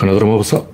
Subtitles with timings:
[0.00, 0.64] 가나드라마 법사.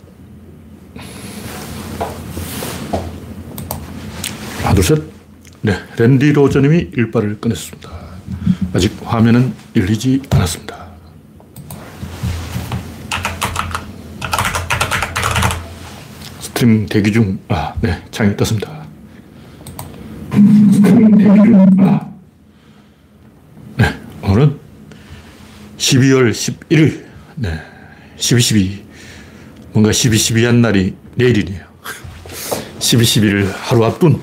[4.63, 5.03] 하나, 둘, 셋.
[5.63, 5.77] 네.
[5.99, 7.91] 랜디 로저님이 일발을 꺼냈습니다.
[8.73, 10.87] 아직 화면은 열리지 않았습니다.
[16.39, 18.01] 스트림 대기 중, 아, 네.
[18.13, 18.87] 창이 떴습니다.
[20.31, 22.09] 스트림 대기 중, 아.
[23.77, 23.93] 네.
[24.23, 24.57] 오늘은
[25.79, 27.05] 12월 11일,
[27.35, 27.61] 네.
[28.19, 28.86] 12, 12.
[29.77, 31.63] 뭔가 12, 12한 날이 내일이네요.
[32.79, 34.23] 12, 11을 하루 앞둔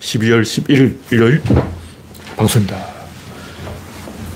[0.00, 1.40] 12월 11일 일요일
[2.36, 2.76] 방송입니다.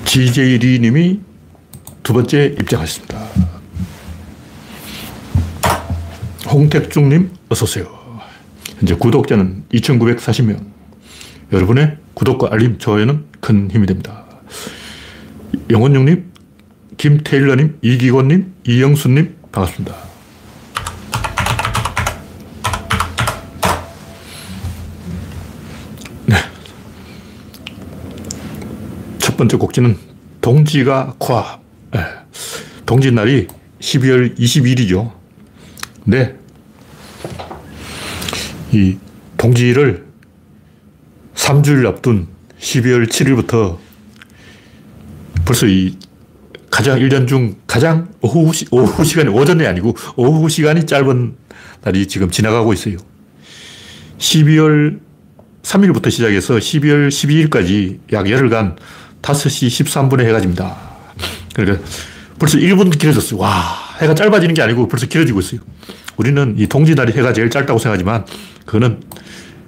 [0.04, 1.18] GJ 리 님이
[2.04, 3.26] 두 번째 입장하셨습니다.
[6.48, 8.20] 홍택중 님 어서오세요.
[8.78, 10.64] 현재 구독자는 2,940명.
[11.52, 14.24] 여러분의 구독과 알림, 좋아요는 큰 힘이 됩니다.
[15.68, 16.30] 영원용 님,
[16.96, 20.13] 김태일러 님, 이기권 님, 이영순 님 반갑습니다.
[29.34, 29.98] 첫 번째 곡지는
[30.40, 31.60] 동지가 코앞.
[31.90, 32.00] 네.
[32.86, 33.48] 동지 날이
[33.80, 35.10] 12월 20일이죠.
[36.04, 36.36] 네.
[38.70, 38.96] 이
[39.36, 40.06] 동지를
[41.34, 42.28] 3주일 앞둔
[42.60, 43.78] 12월 7일부터
[45.44, 45.98] 벌써 이
[46.70, 51.34] 가장 1년 중 가장 오후, 시, 오후 시간이 오전이 아니고 오후 시간이 짧은
[51.82, 52.98] 날이 지금 지나가고 있어요.
[54.16, 55.00] 12월
[55.64, 58.76] 3일부터 시작해서 12월 12일까지 약 열흘간
[59.24, 60.76] 5시 13분에 해가 집니다.
[61.54, 61.82] 그러니까
[62.38, 63.40] 벌써 1분 길어졌어요.
[63.40, 63.50] 와,
[64.00, 65.60] 해가 짧아지는 게 아니고 벌써 길어지고 있어요.
[66.16, 68.26] 우리는 이 동지날이 해가 제일 짧다고 생각하지만
[68.66, 69.00] 그거는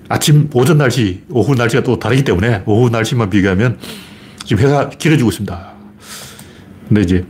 [0.08, 3.78] 아침, 오전 날씨, 오후 날씨가 또 다르기 때문에 오후 날씨만 비교하면
[4.44, 5.72] 지금 해가 길어지고 있습니다.
[6.88, 7.24] 근데 이제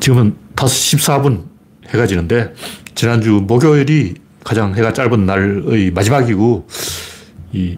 [0.00, 1.44] 지금은 5시 14분
[1.90, 2.54] 해가 지는데
[2.94, 6.66] 지난주 목요일이 가장 해가 짧은 날의 마지막이고
[7.52, 7.76] 이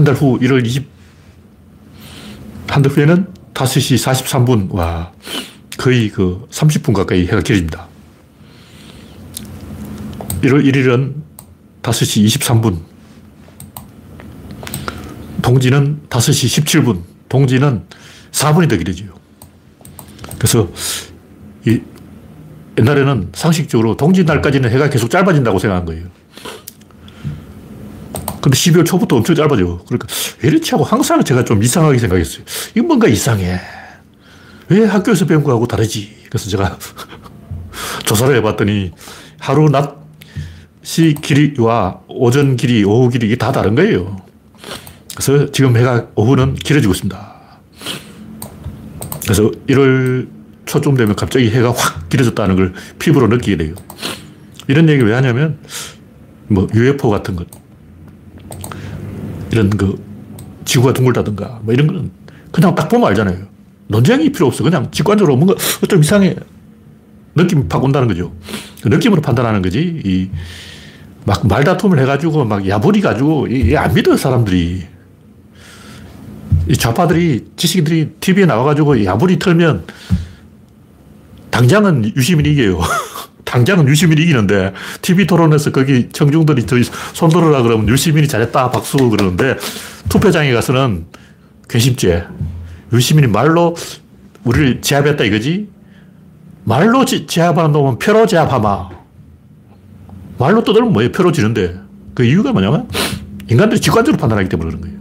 [0.00, 0.86] 한 달 후 1월 20,
[2.68, 5.12] 한 달 후에는 5시 43분, 와,
[5.76, 7.86] 거의 그 30분 가까이 해가 길어집니다.
[10.40, 11.12] 1월 1일은
[11.82, 12.78] 5시 23분.
[15.42, 17.02] 동지는 5시 17분.
[17.28, 17.82] 동지는
[18.32, 19.10] 4분이 더 길어져요.
[20.38, 20.70] 그래서
[21.66, 21.78] 이
[22.78, 26.06] 옛날에는 상식적으로 동지날까지는 해가 계속 짧아진다고 생각한 거예요.
[28.40, 29.80] 근데 12월 초부터 엄청 짧아져.
[29.86, 30.06] 그러니까
[30.42, 32.44] 왜 이렇지 하고 항상 제가 좀 이상하게 생각했어요.
[32.74, 33.60] 이건 뭔가 이상해.
[34.68, 36.16] 왜 학교에서 배운 거하고 다르지?
[36.28, 36.78] 그래서 제가
[38.06, 38.92] 조사를 해봤더니
[39.38, 40.00] 하루 낮
[40.82, 44.16] 시 길이와 오전 길이, 오후 길이 다 다른 거예요.
[45.14, 47.34] 그래서 지금 해가 오후는 길어지고 있습니다.
[49.22, 50.28] 그래서 1월
[50.66, 53.74] 초쯤 되면 갑자기 해가 확 길어졌다는 걸 피부로 느끼게 돼요.
[54.68, 55.58] 이런 얘기 왜 하냐면,
[56.48, 57.46] 뭐, UFO 같은 것.
[59.52, 60.02] 이런 그
[60.64, 62.10] 지구가 둥글다든가 뭐 이런 건
[62.52, 63.46] 그냥 딱 보면 알잖아요.
[63.88, 64.62] 논쟁이 필요 없어.
[64.62, 65.54] 그냥 직관적으로 뭔가
[65.88, 66.36] 좀 이상해.
[67.34, 68.32] 느낌이 팍 온다는 거죠.
[68.82, 70.00] 그 느낌으로 판단하는 거지.
[70.04, 70.30] 이
[71.24, 73.46] 막 말다툼을 해가지고 막 야부리 가지고
[73.76, 74.86] 안 믿어 사람들이.
[76.68, 79.86] 이 좌파들이 지식인들이 TV에 나와가지고 야부리 털면
[81.50, 82.80] 당장은 유시민이 이겨요.
[83.50, 84.72] 당장은 유시민이 이기는데
[85.02, 89.56] TV 토론에서 거기 청중들이 저희 손들어라 그러면 유시민이 잘했다 박수 그러는데
[90.08, 91.06] 투표장에 가서는
[91.68, 92.26] 괘씸죄.
[92.92, 93.74] 유시민이 말로
[94.44, 95.68] 우리를 제압했다 이거지?
[96.62, 98.88] 말로 지, 제압하는 놈은 표로 제압하마.
[100.38, 101.10] 말로 떠들면 뭐예요?
[101.10, 101.76] 표로 지는데.
[102.14, 102.88] 그 이유가 뭐냐면
[103.48, 104.96] 인간들이 직관적으로 판단하기 때문에 그런 거예요.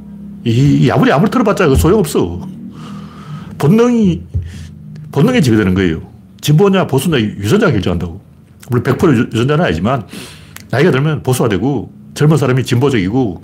[0.45, 2.47] 이, 아무리 아무리 들어봤자 그 소용없어.
[3.59, 4.23] 본능이,
[5.11, 6.01] 본능에 지배되는 거예요.
[6.41, 8.28] 진보냐 보수냐 유전자가 결정한다고.
[8.69, 10.07] 물론 100% 유전자는 아니지만
[10.71, 13.43] 나이가 들면 보수가 되고 젊은 사람이 진보적이고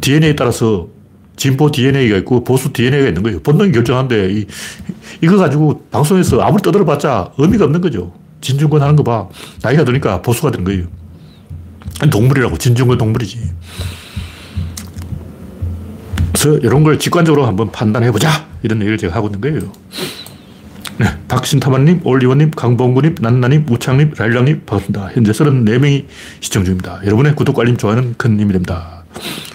[0.00, 0.88] DNA에 따라서
[1.36, 3.40] 진보 DNA가 있고 보수 DNA가 있는 거예요.
[3.40, 4.46] 본능이 결정하는데 이,
[5.22, 8.12] 이거 가지고 방송에서 아무리 떠들어봤자 의미가 없는 거죠.
[8.40, 9.28] 진중권 하는 거 봐.
[9.62, 10.86] 나이가 드니까 보수가 되는 거예요.
[12.10, 12.58] 동물이라고.
[12.58, 13.40] 진중권 동물이지.
[16.32, 18.46] 그래서 이런 걸 직관적으로 한번 판단해보자.
[18.62, 19.72] 이런 얘기를 제가 하고 있는 거예요.
[20.98, 25.10] 네, 박신타만님, 올리원님, 강봉구님, 난나님, 우창님, 라일랑님 반갑습니다.
[25.12, 26.06] 현재 34명이
[26.40, 27.00] 시청 중입니다.
[27.04, 29.04] 여러분의 구독, 알림, 좋아요는 큰 힘이 됩니다.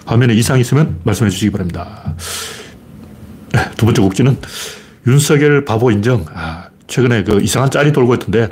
[0.05, 2.15] 화면에 이상이 있으면 말씀해 주시기 바랍니다.
[3.53, 4.37] 네, 두 번째 곡지는
[5.07, 6.25] 윤석열 바보 인정.
[6.31, 8.47] 아, 최근에 그 이상한 짤이 돌고 있던데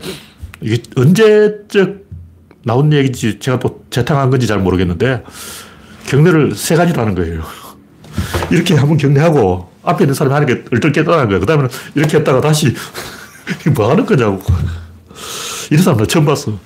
[0.62, 2.08] 이게 언제적
[2.66, 5.24] 나온 얘기인지 제가 또 재탕한 건지 잘 모르겠는데
[6.08, 7.44] 경례를 세 가지로 하는 거예요.
[8.50, 11.40] 이렇게 한번 경례하고 앞에 있는 사람이 하는 게 얼떨 깨달은 거야.
[11.40, 12.74] 그 다음에는 이렇게 했다가 다시,
[13.76, 14.42] 뭐 하는 거냐고.
[15.72, 16.58] 이런 사람 나 처음 봤어.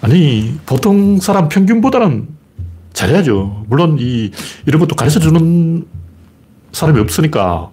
[0.00, 2.28] 아니, 보통 사람 평균보다는
[2.92, 3.64] 잘해야죠.
[3.68, 4.30] 물론 이,
[4.66, 5.86] 이런 것도 가르쳐 주는
[6.72, 7.70] 사람이 없으니까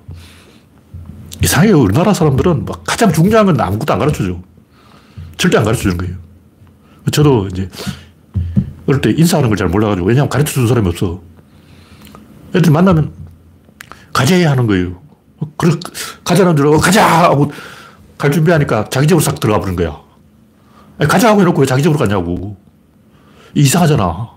[1.43, 1.79] 이상해요.
[1.79, 4.38] 우리나라 사람들은 막 가장 중요한 건 아무것도 안 가르쳐 줘.
[5.38, 6.15] 절대 안 가르쳐 주는 거예요.
[7.11, 7.67] 저도 이제
[8.85, 11.21] 어릴 때 인사하는 걸 잘 몰라가지고 왜냐하면 가르쳐 주는 사람이 없어.
[12.55, 13.11] 애들 만나면
[14.13, 15.02] 가자야 하는 거예요.
[15.58, 15.74] 그래,
[16.24, 17.24] 가자는 줄 알고 가자!
[17.24, 17.52] 하고
[18.18, 20.00] 갈 준비하니까 자기 집으로 싹 들어가 버린 거야.
[21.08, 22.58] 가자 하고 해놓고 왜 자기 집으로 가냐고.
[23.56, 24.30] 이상하잖아.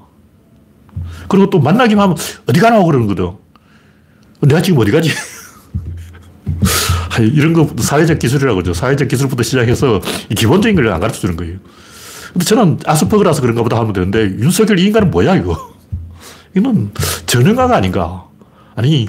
[1.28, 2.16] 그리고 또 만나기만 하면
[2.46, 3.32] 어디 가라고 그러는 거든.
[4.40, 5.10] 내가 지금 어디 가지?
[7.20, 8.74] 이런 거 사회적 기술이라고 하죠.
[8.74, 10.00] 사회적 기술부터 시작해서
[10.36, 11.58] 기본적인 걸 안 가르쳐 주는 거예요.
[12.32, 15.72] 근데 저는 아스퍼그라서 그런가 보다 하면 되는데 윤석열 이 인간은 뭐야, 이거?
[16.56, 16.92] 이건
[17.26, 18.24] 전능가가 아닌가.
[18.74, 19.06] 아니,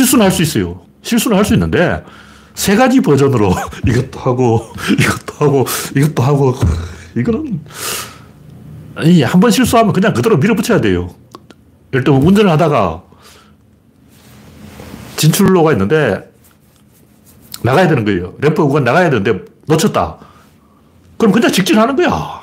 [0.00, 0.80] 실수는 할 수 있어요.
[1.02, 2.02] 실수는 할 수 있는데
[2.54, 3.54] 세 가지 버전으로
[3.86, 5.66] 이것도 하고, 이것도 하고,
[5.96, 6.54] 이것도 하고,
[7.16, 7.60] 이거는
[8.96, 11.10] 아니, 한 번 실수하면 그냥 그대로 밀어붙여야 돼요.
[11.92, 13.02] 예를 들면 운전을 하다가
[15.16, 16.30] 진출로가 있는데
[17.62, 18.34] 나가야 되는 거예요.
[18.40, 20.16] 램프 구간 나가야 되는데 놓쳤다.
[21.18, 22.40] 그럼 그냥 직진하는 거야.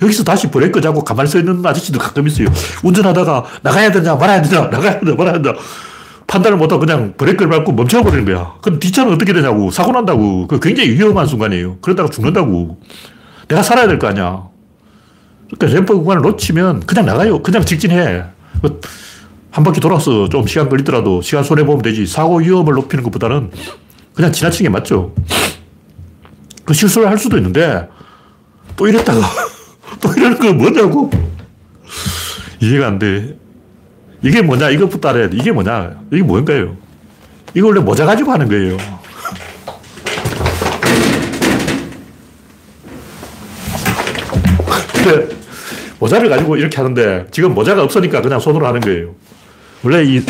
[0.00, 2.48] 여기서 다시 브레이크 잡고 가만히 서 있는 아저씨들 가끔 있어요.
[2.82, 5.54] 운전하다가 나가야 되냐 말아야 되냐 나가야 되냐 말아야 되냐
[6.32, 8.54] 판단을 못하고 그냥 브레이크를 밟고 멈춰버리는 거야.
[8.62, 9.70] 그럼 뒷차는 어떻게 되냐고.
[9.70, 10.46] 사고 난다고.
[10.46, 11.76] 그 굉장히 위험한 순간이에요.
[11.82, 12.80] 그러다가 죽는다고.
[13.48, 14.44] 내가 살아야 될 거 아니야.
[15.50, 17.42] 그러니까 램프 구간을 놓치면 그냥 나가요.
[17.42, 18.24] 그냥 직진해.
[18.62, 22.06] 그한 바퀴 돌아서 좀 시간 걸리더라도 시간 손해보면 되지.
[22.06, 23.50] 사고 위험을 높이는 것보다는
[24.14, 25.14] 그냥 지나치는 게 맞죠.
[26.64, 27.90] 그 실수를 할 수도 있는데
[28.76, 29.20] 또 이랬다가
[30.00, 31.10] 또 이러는 건 뭐냐고.
[32.62, 33.36] 이해가 안 돼.
[34.22, 35.36] 이게 뭐냐, 이것부터 알아야 돼.
[35.36, 36.76] 이게 뭐냐, 이게 뭔가요?
[37.54, 38.76] 이거 원래 모자 가지고 하는 거예요.
[44.92, 45.28] 근데
[45.98, 49.14] 모자를 가지고 이렇게 하는데 지금 모자가 없으니까 그냥 손으로 하는 거예요.
[49.82, 50.22] 원래 이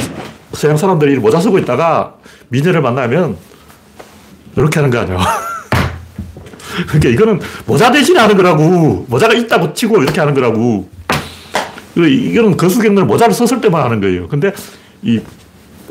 [0.52, 2.16] 서양 사람들이 모자 쓰고 있다가
[2.48, 3.36] 미녀를 만나면
[4.56, 5.18] 이렇게 하는 거 아니야.
[6.88, 9.06] 그러니까 이거는 모자 대신 하는 거라고.
[9.08, 10.88] 모자가 있다고 치고 이렇게 하는 거라고.
[11.96, 14.28] 이거는 거수경을 모자를 썼을 때만 하는 거예요.
[14.28, 14.52] 근데
[15.02, 15.20] 이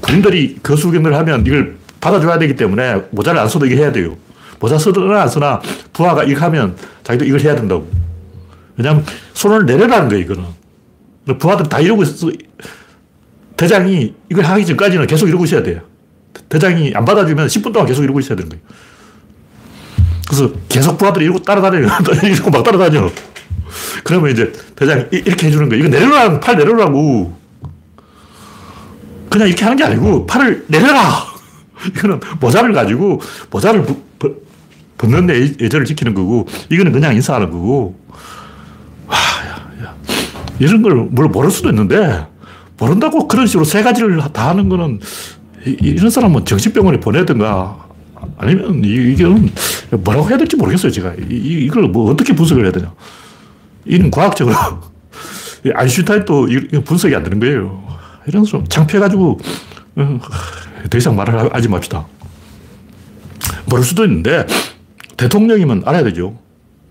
[0.01, 4.17] 군인들이 거수경을 하면 이걸 받아줘야 되기 때문에 모자를 안 써도 이게 해야 돼요.
[4.59, 5.59] 모자 쓰거나 안 쓰나
[5.91, 7.89] 부하가 이거 하면 자기도 이걸 해야 된다고.
[8.77, 10.43] 왜냐하면 손을 내려라는 거예요, 이거는.
[11.39, 12.29] 부하들 다 이러고 있어.
[13.57, 15.81] 대장이 이걸 하기 전까지는 계속 이러고 있어야 돼요.
[16.49, 18.63] 대장이 안 받아주면 10분 동안 계속 이러고 있어야 되는 거예요.
[20.27, 21.87] 그래서 계속 부하들이 이러고 따라다녀요.
[22.23, 23.09] 이러고 막 따라다녀.
[24.03, 25.85] 그러면 이제 대장이 이렇게 해주는 거예요.
[25.85, 27.37] 이거 내려라, 팔 내려라고.
[29.29, 31.25] 그냥 이렇게 하는 게 아니고 팔을 내려라.
[31.95, 34.35] 이거는 모자를 가지고 모자를 부, 부,
[34.97, 35.29] 벗는
[35.59, 37.97] 예절을 지키는 거고 이거는 그냥 인사하는 거고.
[39.07, 39.95] 와, 야, 야.
[40.59, 40.95] 이런 걸
[41.29, 42.25] 모를 수도 있는데
[42.77, 44.99] 모른다고 그런 식으로 세 가지를 다 하는 거는
[45.65, 47.85] 이 런 사람은 정신병원에 보내든가
[48.37, 49.23] 아니면 이게
[49.91, 51.13] 뭐라고 해야 될지 모르겠어요, 제가.
[51.29, 51.35] 이,
[51.65, 52.91] 이걸 뭐 어떻게 분석을 해야 되냐.
[53.85, 54.55] 이는 과학적으로.
[55.73, 56.47] 아인슈타인도
[56.85, 57.83] 분석이 안 되는 거예요.
[58.27, 59.39] 이런 좀 창피해가지고
[59.95, 60.19] 어,
[60.89, 62.05] 더 이상 말을 하지 맙시다.
[63.65, 64.45] 모를 수도 있는데
[65.17, 66.37] 대통령이면 알아야 되죠.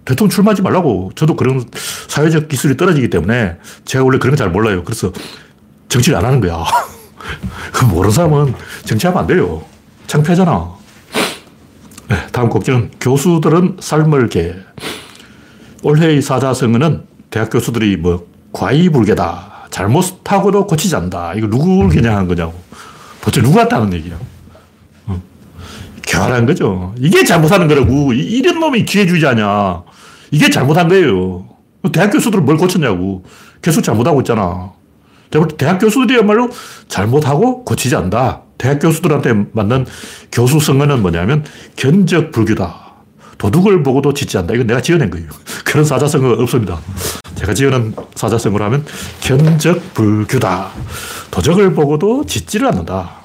[0.05, 1.13] 대통령 출마하지 말라고.
[1.15, 1.65] 저도 그런
[2.09, 4.83] 사회적 기술이 떨어지기 때문에 제가 원래 그런 거 잘 몰라요.
[4.85, 5.13] 그래서
[5.89, 6.65] 정치를 안 하는 거야.
[7.91, 9.65] 모르는 사람은 정치하면 안 돼요.
[10.07, 10.81] 창피하잖아.
[12.09, 14.55] 네, 다음 곡지는 교수들은 삶을 개.
[15.83, 19.69] 올해의 사자성어는 대학 교수들이 뭐 과이불개다.
[19.71, 21.35] 잘못하고도 고치지 않는다.
[21.35, 22.55] 이거 누구를 겨냥한 거냐고.
[23.21, 24.19] 도대체 누구한테 하는 얘기야.
[25.07, 25.23] 어.
[26.07, 26.95] 교활한 거죠.
[26.99, 28.13] 이게 잘못하는 거라고.
[28.13, 29.83] 이런 놈이 기회 주지 않냐.
[30.31, 31.49] 이게 잘못한 거예요.
[31.93, 33.25] 대학 교수들은 뭘 고쳤냐고.
[33.63, 34.73] 계속 잘못하고 있잖아.
[35.57, 36.51] 대학 교수들이야말로
[36.89, 38.43] 잘못하고 고치지 않는다.
[38.59, 39.87] 대학 교수들한테 맞는
[40.33, 41.45] 교수 성어는 뭐냐면
[41.77, 42.90] 견적 불교다.
[43.41, 44.55] 도둑을 보고도 않는다.
[44.55, 45.27] 이건 내가 지어낸 거예요.
[45.65, 46.79] 그런 사자성어가 없습니다.
[47.37, 48.85] 제가 지어낸 사자성어로 하면
[49.21, 50.71] 견적 불교다.
[51.31, 53.21] 도적을 보고도 짓지를 않는다.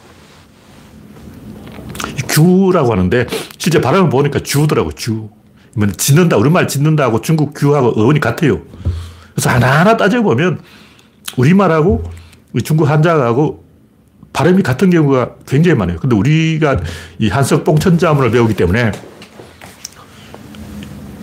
[2.29, 5.27] 규라고 하는데 실제 발음을 보니까 주더라고, 주.
[5.97, 8.61] 짓는다, 우리말 짓는다고 중국 규하고 어원이 같아요.
[9.33, 10.61] 그래서 하나하나 따져보면
[11.35, 12.03] 우리말하고
[12.63, 13.65] 중국 한자하고
[14.31, 15.97] 발음이 같은 경우가 굉장히 많아요.
[15.99, 16.79] 근데 우리가
[17.19, 18.93] 이 한석 봉 천자문을 배우기 때문에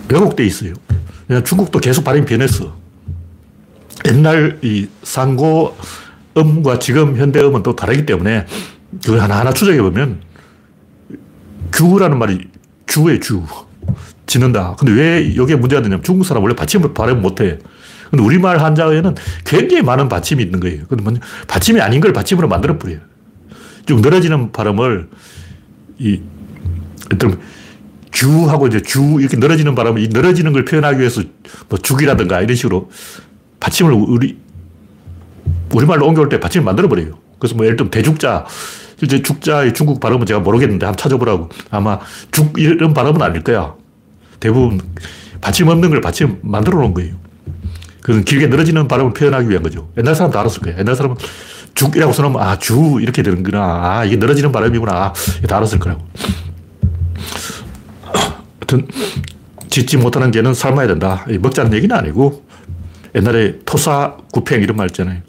[0.09, 0.73] 왜곡돼 있어요.
[1.45, 2.75] 중국도 계속 발음이 변했어.
[4.05, 5.77] 옛날 이 상고
[6.37, 8.45] 음과 지금 현대 음은 또 다르기 때문에
[9.03, 10.21] 그걸 하나하나 추적해 보면
[11.71, 12.47] 규라는 말이
[12.85, 13.43] 주의 주.
[14.25, 14.75] 짓는다.
[14.79, 17.59] 근데 왜 여기에 문제가 되냐면 중국 사람 원래 받침을 발음 못해.
[18.09, 20.85] 근데 우리말 한자어에는 굉장히 많은 받침이 있는 거예요.
[20.87, 21.13] 근데 뭐
[21.47, 22.99] 받침이 아닌 걸 받침으로 만들어버려요.
[23.85, 25.09] 쭉 늘어지는 발음을
[25.99, 26.21] 이
[27.13, 27.39] 어떤
[28.13, 31.21] 주하고 이제 주 이렇게 늘어지는 바람에 이 늘어지는 걸 표현하기 위해서
[31.67, 32.89] 뭐 죽이라든가 이런 식으로
[33.59, 34.37] 받침을 우리
[35.73, 37.17] 우리말로 옮겨올 때 받침을 만들어 버려요.
[37.39, 38.45] 그래서 뭐 예를 들면 대죽자
[38.97, 41.99] 실제 죽자의 중국 발음은 제가 모르겠는데 한번 찾아보라고 아마
[42.31, 43.75] 죽 이런 발음은 아닐 거야.
[44.39, 44.79] 대부분
[45.41, 47.15] 받침 없는 걸 받침 만들어 놓은 거예요.
[48.01, 49.89] 그건 길게 늘어지는 발음을 표현하기 위한 거죠.
[49.97, 50.77] 옛날 사람도 알았을 거예요.
[50.77, 51.17] 옛날 사람은
[51.73, 53.59] 죽이라고 써놓으면, 아, 주, 이렇게 되는구나.
[53.61, 54.91] 아, 이게 늘어지는 발음이구나.
[54.91, 55.13] 아,
[55.47, 56.05] 다 알았을 거라고.
[58.63, 58.87] 하여튼,
[59.69, 61.25] 짓지 못하는 개는 삶아야 된다.
[61.27, 62.45] 먹자는 얘기는 아니고,
[63.15, 65.19] 옛날에 토사, 구팽 이런 말 있잖아요.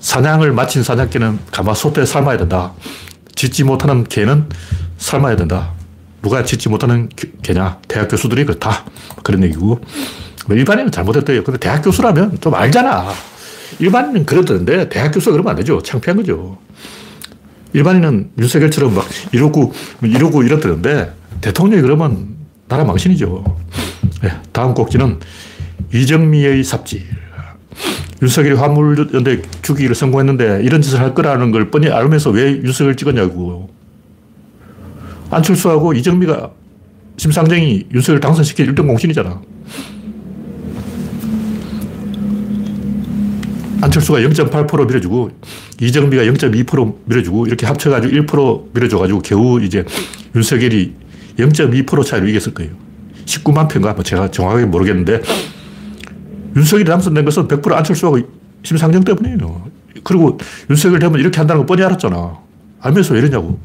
[0.00, 2.72] 사냥을 마친 사냥개는 가마솥에 삶아야 된다.
[3.34, 4.46] 짓지 못하는 개는
[4.96, 5.72] 삶아야 된다.
[6.22, 7.08] 누가 짓지 못하는
[7.42, 7.78] 개냐?
[7.88, 8.84] 대학 교수들이 그렇다.
[9.22, 9.80] 그런 얘기고.
[10.46, 11.44] 뭐 일반인은 잘못했대요.
[11.44, 13.12] 근데 대학 교수라면 좀 알잖아.
[13.80, 15.82] 일반인은 그러던데 대학 교수가 그러면 안 되죠.
[15.82, 16.58] 창피한 거죠.
[17.72, 22.36] 일반인은 윤석열처럼 막 이러고 이러고 이렇다는데 대통령이 그러면
[22.68, 23.44] 나라 망신이죠.
[24.22, 25.18] 네, 다음 꼭지는
[25.94, 27.02] 이정미의 삽질.
[28.20, 33.70] 윤석열이 화물연대 죽이기를 성공했는데 이런 짓을 할 거라는 걸 뻔히 알면서 왜 윤석열 찍었냐고.
[35.30, 36.50] 안철수하고 이정미가
[37.16, 39.40] 심상정이 윤석열 당선시킨 1등 공신이잖아.
[43.80, 45.30] 안철수가 0.8% 밀어주고
[45.80, 49.84] 이정미가 0.2% 밀어주고 이렇게 합쳐가지고 1% 밀어줘가지고 겨우 이제
[50.34, 50.94] 윤석열이
[51.38, 52.72] 0.2% 차이로 이겼을 거예요.
[53.24, 53.92] 19만 표인가?
[53.92, 55.22] 뭐 제가 정확하게 모르겠는데
[56.56, 58.18] 윤석열이 당선된 것은 100% 안철수하고
[58.62, 59.70] 심상정 때문이에요.
[60.02, 62.38] 그리고 윤석열 되면 이렇게 한다는 거 뻔히 알았잖아.
[62.80, 63.58] 알면서 왜 이러냐고.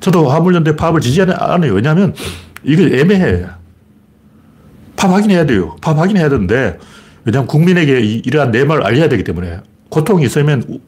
[0.00, 1.74] 저도 화물연대 파업을 지지하는 안 해요.
[1.74, 2.14] 왜냐하면
[2.64, 3.46] 이게 애매해.
[4.96, 5.76] 파업 확인해야 돼요.
[5.80, 6.78] 파업 확인해야 되는데
[7.24, 10.80] 왜냐하면 국민에게 이 러한 내말을 알려야 되기 때문에 고통이 있으면 우,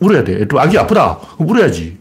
[0.00, 0.46] 울어야 돼.
[0.48, 1.18] 또 아기 아프다.
[1.36, 1.98] 그럼 울어야지.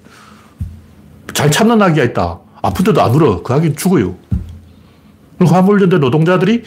[1.34, 2.40] 잘 참는 아기가 있다.
[2.62, 3.42] 아픈데도 안 울어.
[3.44, 4.16] 그 아기는 죽어요.
[5.40, 6.64] 화물연대 노동자들이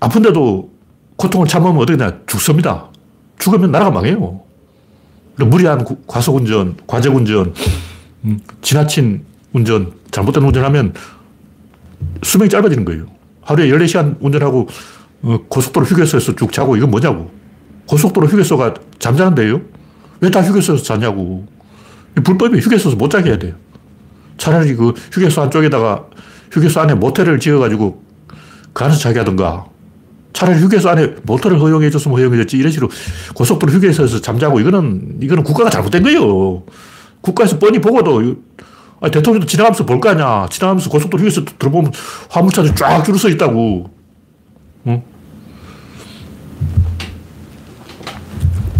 [0.00, 0.70] 아픈데도
[1.16, 2.18] 고통을 참으면 어떻게 되냐.
[2.26, 2.88] 죽습니다.
[3.38, 4.40] 죽으면 나라가 망해요.
[5.36, 7.54] 무리한 과속운전, 과적운전,
[8.24, 10.92] 음, 지나친 운전, 잘못된 운전하면
[12.22, 13.06] 수명이 짧아지는 거예요.
[13.42, 14.68] 하루에 14시간 운전하고
[15.22, 17.30] 어, 고속도로 휴게소에서 쭉 자고 이건 뭐냐고.
[17.86, 19.60] 고속도로 휴게소가 잠자는데요?
[20.20, 21.46] 왜 다 휴게소에서 자냐고.
[22.22, 23.54] 불법이 휴게소에서 못 자게 해야 돼요.
[24.40, 26.06] 차라리 그 휴게소 한쪽에다가
[26.50, 28.02] 휴게소 안에 모텔을 지어가지고
[28.72, 29.66] 그 안에서 자게 하든가.
[30.32, 32.56] 차라리 휴게소 안에 모텔을 허용해줬으면 허용해줬지.
[32.56, 32.90] 이런 식으로
[33.34, 36.62] 고속도로 휴게소에서 잠자고 이거는, 이거는 국가가 잘못된 거예요.
[37.20, 38.36] 국가에서 뻔히 보고도
[39.02, 40.46] 아니, 대통령도 지나가면서 볼 거 아니야.
[40.50, 41.92] 지나가면서 고속도로 휴게소 들어보면
[42.30, 43.90] 화물차들 쫙 줄을 서 있다고.
[44.86, 45.02] 응?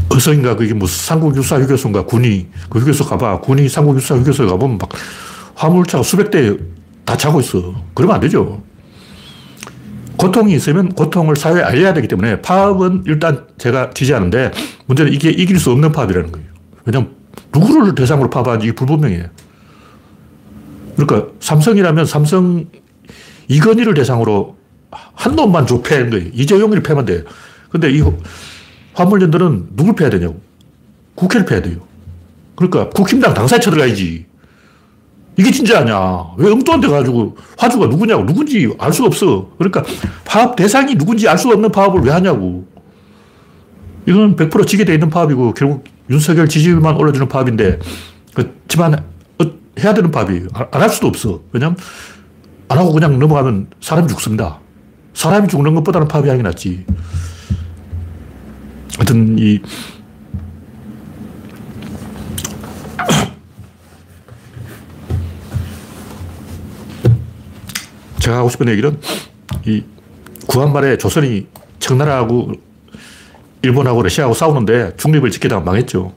[0.08, 4.88] 어서인가 그게 무슨 삼국유사 휴게소인가 군이 그 휴게소 가봐 군이 삼국유사 휴게소에 가보면 막
[5.60, 6.56] 화물차가 수백 대
[7.10, 8.62] 다 차고 있어 그러면 안 되죠
[10.16, 14.52] 고통이 있으면 고통을 사회에 알려야 되기 때문에 파업은 일단 제가 지지하는데
[14.86, 16.46] 문제는 이게 이길 수 없는 파업이라는 거예요
[16.84, 17.16] 왜냐면
[17.52, 19.26] 누구를 대상으로 파업하는지 불분명해요
[20.96, 22.66] 그러니까 삼성이라면 삼성
[23.48, 24.56] 이건희를 대상으로
[24.90, 26.30] 한 놈만 좁혀는 거예요.
[26.32, 27.22] 이재용을 패면 돼요.
[27.70, 28.02] 근데 이
[28.94, 30.40] 화물연들은 누굴 패야 되냐고.
[31.14, 31.78] 국회를 패야 돼요.
[32.54, 34.26] 그러니까 국힘당 당사에 쳐들어가야지.
[35.40, 36.26] 이게 진짜 아니야.
[36.36, 38.26] 왜 엉뚱한 데 가지고 화주가 누구냐고.
[38.26, 39.48] 누군지 알 수가 없어.
[39.56, 39.82] 그러니까
[40.26, 42.66] 파업 대상이 누군지 알 수가 없는 파업을 왜 하냐고.
[44.06, 47.78] 이건 100% 지게 돼 있는 파업이고 결국 윤석열 지지율만 올려주는 파업인데
[48.34, 48.94] 그렇지만
[49.38, 49.44] 어,
[49.82, 50.48] 해야 되는 파업이에요.
[50.52, 51.40] 안 할 수도 없어.
[51.52, 51.76] 왜냐면
[52.68, 54.58] 안 하고 그냥 넘어가면 사람이 죽습니다.
[55.14, 56.84] 사람이 죽는 것보다는 파업이 하는 게 낫지.
[58.98, 59.58] 하여튼, 이,
[68.30, 68.98] 제가 하고 싶은 얘기는
[69.66, 69.82] 이
[70.46, 71.48] 구한말에 조선이
[71.80, 72.52] 청나라하고
[73.62, 76.14] 일본하고 러시아하고 싸우는데 중립을 지키다가 망했죠.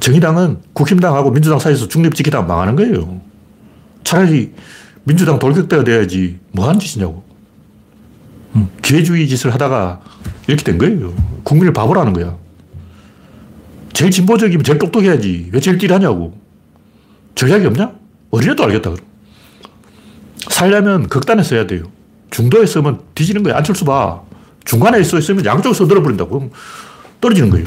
[0.00, 3.20] 정의당은 국힘당하고 민주당 사이에서 중립 지키다가 망하는 거예요.
[4.04, 4.52] 차라리
[5.02, 7.24] 민주당 돌격대가 돼야지 뭐 하는 짓이냐고.
[8.54, 10.00] 음, 기회주의 짓을 하다가
[10.46, 11.12] 이렇게 된 거예요.
[11.42, 12.36] 국민을 바보라는 거야.
[13.92, 15.50] 제일 진보적이면 제일 똑똑해야지.
[15.52, 16.38] 왜 제일 띠하냐고.
[17.34, 17.92] 전략이 없냐?
[18.30, 18.90] 어린애도 알겠다.
[18.90, 19.13] 그럼.
[20.54, 21.82] 살려면 극단에 써야 돼요.
[22.30, 23.56] 중도에 쓰면 뒤지는 거야.
[23.56, 24.20] 안철수 봐.
[24.64, 26.50] 중간에 써 있으면 양쪽에서 늘어버린다고.
[27.20, 27.66] 떨어지는 거예요.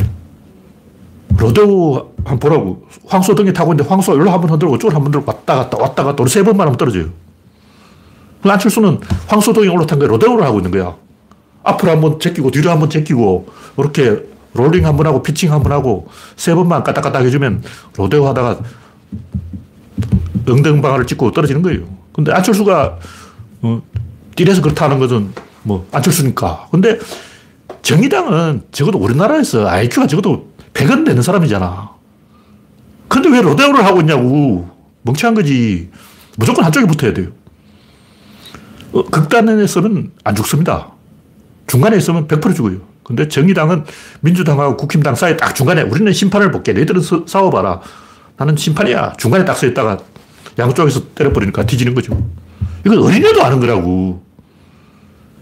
[1.38, 2.88] 로데오 한번 보라고.
[3.06, 5.78] 황소 등에 타고 있는데 황소 여기로 한 번 흔들고 쪽으로 한 번 들고 왔다 갔다
[5.78, 7.10] 왔다 갔다 세 번만 하면 떨어져요.
[8.42, 10.96] 그 안철수는 황소 등에 올라탄 거에 로데오를 하고 있는 거야.
[11.64, 15.62] 앞으로 한 번 제끼고 뒤로 한 번 제끼고 이렇게 롤링 한 번 하고 피칭 한
[15.62, 17.64] 번 하고 세 번만 까딱까딱 해주면
[17.98, 18.60] 로데오 하다가
[20.48, 21.97] 엉덩방아를 찍고 떨어지는 거예요.
[22.18, 22.98] 근데 안철수가
[23.62, 23.82] 어,
[24.36, 25.32] 띠에서 그렇다는 것은
[25.62, 26.68] 뭐 안철수니까.
[26.72, 26.98] 근데
[27.84, 31.92] 정의당은 적어도 우리나라에서 IQ가 적어도 100은 되는 사람이잖아.
[33.08, 34.68] 근데 왜 로데오를 하고 있냐고.
[35.04, 35.90] 멍청한 거지.
[36.38, 37.28] 무조건 한쪽에 붙어야 돼요.
[38.94, 40.90] 어, 극단에서는 안 죽습니다.
[41.68, 42.80] 중간에 있으면 100% 죽어요.
[43.04, 43.86] 근데 정의당은
[44.22, 46.74] 민주당하고 국힘당 사이 딱 중간에 우리는 심판을 볼게.
[46.74, 47.80] 너희들은 싸워봐라.
[48.38, 49.14] 나는 심판이야.
[49.20, 50.00] 중간에 딱 서 있다가
[50.60, 52.26] 양쪽에서 때려버리니까 뒤지는 거죠.
[52.86, 54.24] 이건 어린애도 아는 거라고.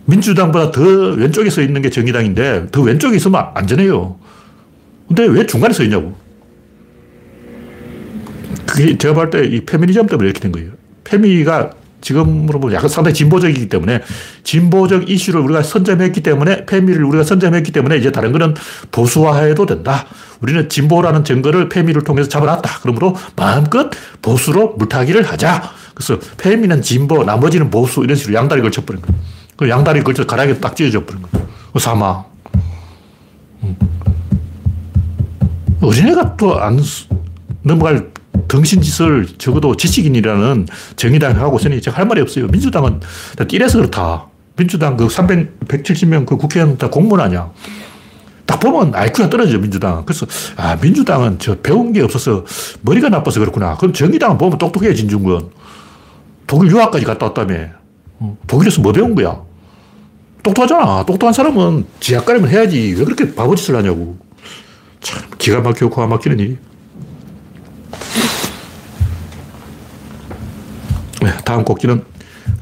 [0.05, 4.17] 민주당보다 더 왼쪽에 서 있는 게 정의당인데 더 왼쪽에 있으면 안전해요.
[5.07, 6.15] 근데 왜 중간에 서 있냐고.
[8.65, 10.71] 그게 제가 볼 때 이 페미니즘 때문에 이렇게 된 거예요.
[11.03, 11.71] 페미가
[12.05, 14.01] 지금으로 보면 약간 상당히 진보적이기 때문에
[14.43, 18.53] 진보적 이슈를 우리가 선점했기 때문에 페미를 우리가 선점했기 때문에 이제 다른 거는
[18.91, 20.05] 보수화해도 된다.
[20.39, 22.79] 우리는 진보라는 증거를 페미를 통해서 잡아놨다.
[22.83, 23.89] 그러므로 마음껏
[24.21, 25.71] 보수로 물타기를 하자.
[25.95, 29.19] 그래서 페미는 진보, 나머지는 보수 이런 식으로 양다리 걸쳐버린 거예요.
[29.55, 31.47] 그 양다리 걸쳐 가락에 딱 찢어져 버린 거예요.
[31.73, 32.23] 그 사망.
[33.63, 33.75] 음.
[35.81, 36.79] 어린애가 또 안
[37.63, 38.11] 넘어갈
[38.47, 42.47] 등신짓을 적어도 지식인이라는 정의당이 하고 있으니 제가 할 말이 없어요.
[42.47, 43.01] 민주당은
[43.47, 44.27] 띠래서 그렇다.
[44.55, 47.51] 민주당 그 300, 170명 그 국회의원 다 공무원 아니야.
[48.45, 50.05] 딱 보면 IQ가 떨어져, 민주당.
[50.05, 52.45] 그래서, 아, 민주당은 저 배운 게 없어서
[52.81, 53.75] 머리가 나빠서 그렇구나.
[53.75, 55.49] 그럼 정의당은 보면 똑똑해, 진중권.
[56.45, 57.55] 독일 유학까지 갔다 왔다며.
[58.19, 59.41] 어, 독일에서 뭐 배운 거야?
[60.43, 61.05] 똑똑하잖아.
[61.05, 62.93] 똑똑한 사람은 지하가림을 해야지.
[62.97, 64.17] 왜 그렇게 바보짓을 하냐고.
[65.01, 66.57] 참, 기가 막히고 고가 막히는 일이.
[71.43, 72.03] 다음 꼭지는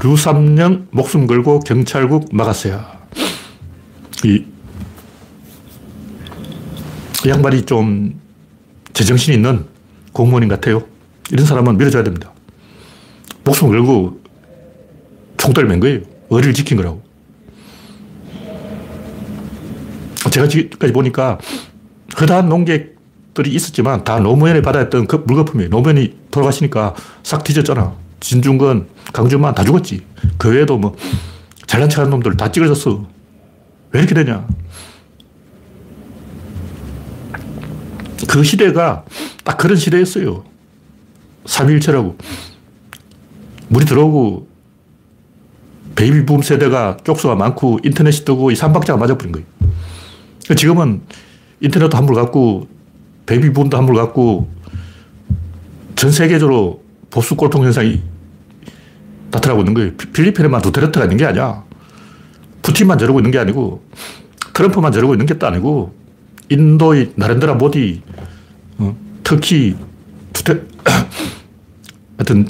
[0.02, 2.84] 류삼령 목숨 걸고 경찰국 막았어요.
[4.26, 4.46] 이,
[7.26, 8.20] 이 양반이 좀
[8.94, 9.66] 제정신이 있는
[10.12, 10.84] 공무원인 같아요.
[11.32, 12.32] 이런 사람은 밀어줘야 됩니다.
[13.44, 14.22] 목숨 걸고
[15.38, 16.02] 총대를 맨 거예요.
[16.30, 17.02] 의리를 지킨 거라고.
[20.32, 21.38] 제가 지금까지 보니까
[22.20, 25.70] 허다한 농객들이 있었지만 다 노무현이 받아했던 그 물거품이에요.
[25.70, 28.03] 노무현이 돌아가시니까 싹 뒤졌잖아.
[28.24, 30.02] 진중권, 강준만 다 죽었지.
[30.38, 30.96] 그 외에도 뭐
[31.68, 33.06] 잘난 척하는 놈들 다 찌그러졌어.
[33.92, 34.48] 왜 이렇게 되냐?
[38.28, 39.04] 그 시대가
[39.44, 40.44] 딱 그런 시대였어요.
[41.44, 42.18] 3.1체라고.
[43.68, 44.48] 물이 들어오고
[45.96, 49.46] 베이비붐 세대가 쪽수가 많고 인터넷이 뜨고 이 삼박자가 맞아버린 거예요.
[50.56, 51.02] 지금은
[51.60, 52.68] 인터넷도 한물 갖고
[53.26, 54.50] 베이비붐도 한물 갖고
[55.96, 58.13] 전 세계적으로 보수 꼴통 현상이
[59.34, 59.92] 나타나고 있는 거예요.
[59.96, 61.64] 필리핀에만 두테르트가 있는 게 아니야.
[62.62, 63.84] 푸틴만 저러고 있는 게 아니고
[64.54, 66.04] 트럼프만 저러고 있는 게 또 아니고
[66.50, 68.02] 인도의 나렌드라 모디,
[68.78, 69.76] 어, 터키,
[70.34, 70.62] 두테,
[72.18, 72.48] 하여튼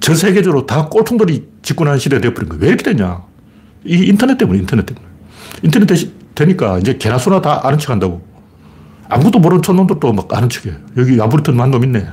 [0.00, 2.62] 전 세계적으로 다 꼴통들이 집권하는 시대가 되어버린 거예요.
[2.62, 3.22] 왜 이렇게 됐냐?
[3.84, 5.06] 이 인터넷 때문에, 인터넷 때문에.
[5.62, 5.88] 인터넷
[6.34, 8.22] 되니까 이제 개나 소나 다 아는 척 한다고.
[9.08, 10.74] 아무것도 모르는 촌놈들도 막 아는 척해.
[10.96, 12.06] 여기 아부리턴 만놈 있네.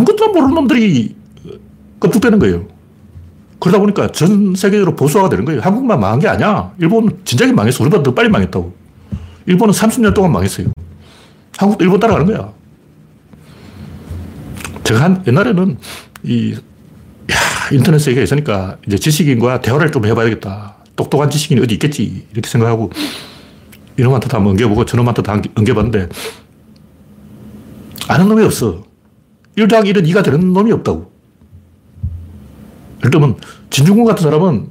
[0.00, 1.14] 아무것도 모르는 놈들이
[2.00, 2.66] 껍죽되는 거예요.
[3.58, 5.60] 그러다 보니까 전 세계적으로 보수화가 되는 거예요.
[5.60, 6.72] 한국만 망한 게 아니야.
[6.78, 7.84] 일본은 진작에 망했어.
[7.84, 8.74] 우리보다 더 빨리 망했다고.
[9.46, 10.68] 일본은 30년 동안 망했어요.
[11.58, 12.52] 한국도 일본 따라가는 거야.
[14.84, 15.76] 제가 한, 옛날에는
[16.22, 17.36] 이, 야,
[17.70, 20.76] 인터넷 세계에 있으니까 이제 지식인과 대화를 좀 해봐야겠다.
[20.96, 22.26] 똑똑한 지식인이 어디 있겠지.
[22.32, 22.90] 이렇게 생각하고
[23.98, 26.08] 이놈한테 다 엉겨보고 저놈한테 다 엉겨봤는데
[28.08, 28.89] 아는 놈이 없어.
[29.56, 31.10] 1 더하기 1은 2가 되는 놈이 없다고.
[33.00, 33.36] 예를 들면,
[33.70, 34.68] 진중권 같은 사람은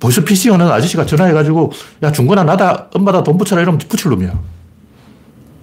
[0.00, 4.38] 벌써 피싱 하는 아저씨가 전화해가지고, 야, 중권아, 나다, 엄마다 돈 붙여라 이러면 붙일 놈이야.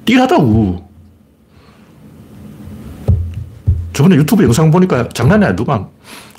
[0.05, 0.85] 띠하다고.
[3.93, 5.87] 저번에 유튜브 영상 보니까 장난이 아니더만.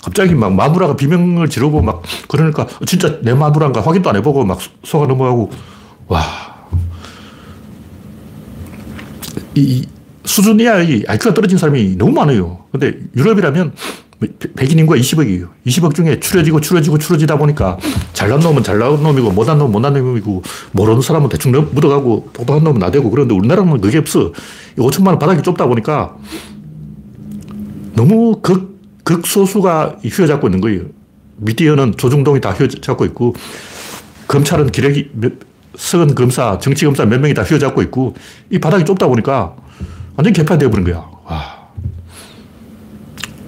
[0.06, 5.06] 갑자기 막 마누라가 비명을 지르고 막 그러니까 진짜 내 마누라인가 확인도 안 해보고 막 속아
[5.08, 5.50] 넘어가고
[6.06, 6.22] 와.
[9.56, 9.84] 이,
[10.26, 12.64] 수준 이하의 IQ가 떨어진 사람이 너무 많아요.
[12.70, 13.72] 근데 유럽이라면
[14.56, 15.48] 백인 인구가 20억이에요.
[15.66, 17.78] 20억 중에 추려지고 추려지고 추려지다 보니까
[18.14, 23.10] 잘난 놈은 잘난 놈이고 못난 놈은 못난 놈이고 모르는 사람은 대충 묻어가고 똑똑한 놈은 나대고
[23.10, 24.32] 그런데 우리나라는 그게 없어.
[24.76, 26.16] 5천만 원 바닥이 좁다 보니까
[27.94, 30.82] 너무 극, 극소수가 휘어잡고 있는 거예요.
[31.36, 33.34] 미디어는 조중동이 다 휘어잡고 있고
[34.28, 35.10] 검찰은 기레기
[35.76, 38.14] 서은 검사, 정치 검사 몇 명이 다 휘어잡고 있고
[38.50, 39.54] 이 바닥이 좁다 보니까
[40.16, 41.04] 완전 개판되어 버린 거야.
[41.24, 41.68] 와.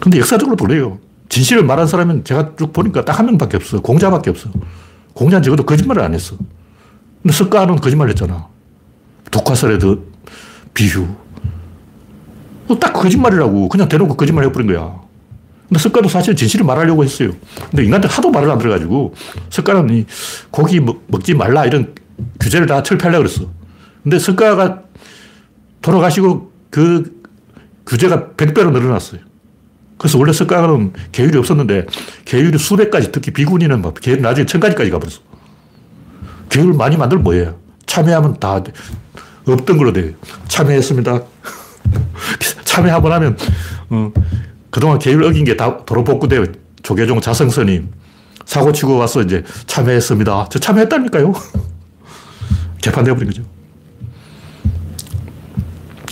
[0.00, 0.98] 근데 역사적으로 그래요.
[1.28, 3.80] 진실을 말한 사람은 제가 쭉 보니까 딱 한 명밖에 없어.
[3.80, 4.50] 공자밖에 없어.
[5.14, 6.36] 공자는 적어도 거짓말을 안 했어.
[7.22, 8.46] 근데 석가는 거짓말 했잖아.
[9.30, 10.12] 독화설의 그
[10.72, 11.06] 비유.
[12.80, 13.68] 딱 거짓말이라고.
[13.68, 15.00] 그냥 대놓고 거짓말 해버린 거야.
[15.68, 17.30] 근데 석가도 사실 진실을 말하려고 했어요.
[17.70, 19.14] 근데 인간들 하도 말을 안 들어가지고
[19.50, 20.06] 석가는 이
[20.50, 21.94] 고기 먹, 지 말라 이런
[22.40, 23.50] 규제를 다 철폐하려고 그랬어.
[24.02, 24.82] 근데 석가가
[25.82, 27.22] 돌아가시고 그
[27.86, 29.20] 규제가 100배로 늘어났어요.
[29.96, 31.86] 그래서 원래 석가는 계율이 없었는데
[32.24, 35.20] 계율이 수백 가지, 특히 비구니는 막 계율 나중에 천 가지까지 가버렸어.
[36.48, 37.58] 계율 많이 만들면 뭐예요?
[37.86, 38.62] 참여하면 다
[39.46, 40.14] 없던 걸로 돼.
[40.46, 41.22] 참여했습니다.
[42.64, 43.36] 참여 한번 하면,
[43.90, 44.12] 어,
[44.70, 46.44] 그동안 계율 어긴 게 다 도로 복구돼요.
[46.82, 47.90] 조계종 자성스님.
[48.44, 50.48] 사고 치고 와서 이제 참여했습니다.
[50.50, 51.32] 저 참여했다니까요.
[52.82, 53.42] 개판되어버린 거죠.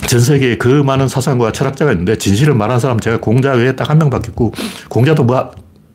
[0.08, 3.98] 전 세계에 그 많은 사상과 철학자가 있는데 진실을 말한 사람 제가 공자 외에 딱 한
[3.98, 4.52] 명밖에 없고
[4.88, 5.50] 공자도 뭐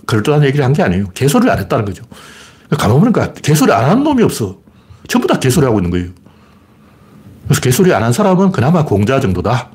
[0.05, 1.07] 그럴듯한 얘기를 한 게 아니에요.
[1.13, 2.03] 개소리를 안 했다는 거죠.
[2.77, 4.59] 가만보니까 개소리 안 하는 놈이 없어.
[5.07, 6.09] 전부 다 개소리 하고 있는 거예요.
[7.45, 9.69] 그래서 개소리 안 한 사람은 그나마 공자 정도다.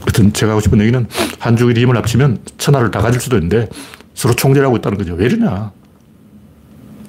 [0.00, 1.06] 하여튼 제가 하고 싶은 얘기는
[1.38, 3.68] 한중일이 힘을 합치면 천하를 다 가질 수도 있는데
[4.14, 5.14] 서로 총질하고 있다는 거죠.
[5.14, 5.72] 왜 이러냐.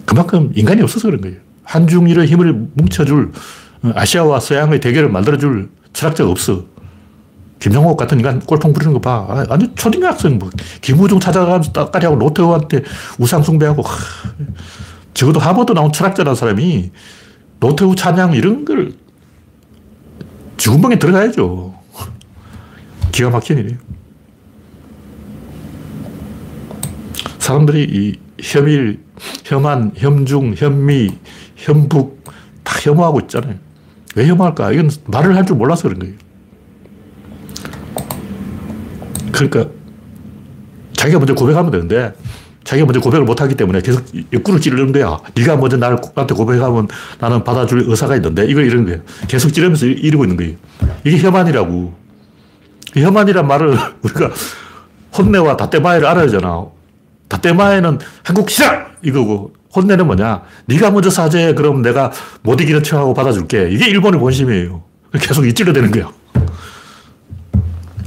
[0.05, 1.37] 그만큼 인간이 없어서 그런 거예요.
[1.67, 3.31] 한중일의 힘을 뭉쳐줄
[3.93, 6.65] 아시아와 서양의 대결을 만들어줄 철학자가 없어.
[7.59, 9.25] 김정옥 같은 인간 꼴통 부리는 거 봐.
[9.29, 10.49] 아, 완전 초등학생, 뭐.
[10.81, 12.83] 김우중 찾아가면서 따까리하고 노태우한테
[13.19, 13.83] 우상숭배하고.
[15.13, 16.91] 적어도 하버드 나온 철학자라는 사람이
[17.59, 18.93] 노태우 찬양 이런 걸
[20.57, 21.73] 지구멍에 들어가야죠.
[23.11, 23.77] 기가 막힌 일이에요.
[27.39, 29.03] 사람들이 이 혐일,
[29.43, 31.17] 혐한, 혐중, 혐미,
[31.57, 32.23] 혐북
[32.63, 33.55] 다 혐오하고 있잖아요.
[34.15, 34.71] 왜 혐오할까?
[34.71, 36.13] 이건 말을 할 줄 몰라서 그런 거예요.
[39.31, 39.65] 그러니까
[40.93, 42.13] 자기가 먼저 고백하면 되는데
[42.63, 45.17] 자기가 먼저 고백을 못하기 때문에 계속 옆구를 찌르는 거야.
[45.35, 46.87] 네가 먼저 나를, 나한테 고백하면
[47.19, 48.99] 나는 받아줄 의사가 있는데 이걸 이러는 거예요.
[49.27, 50.55] 계속 찌르면서 이러고 있는 거예요.
[51.05, 51.93] 이게 혐한이라고.
[52.95, 54.31] 혐한이란 말을 우리가
[55.17, 56.65] 혼내와 다떼마이를 알아야 되잖아.
[57.29, 58.95] 다떼마이는 한국 시작!
[59.03, 60.41] 이거고, 혼내는 뭐냐?
[60.65, 61.53] 네가 먼저 사죄해.
[61.53, 62.11] 그럼 내가
[62.41, 63.69] 못 이기는 척하고 받아줄게.
[63.71, 64.83] 이게 일본의 본심이에요.
[65.13, 66.11] 계속 이찌려 되는 거야.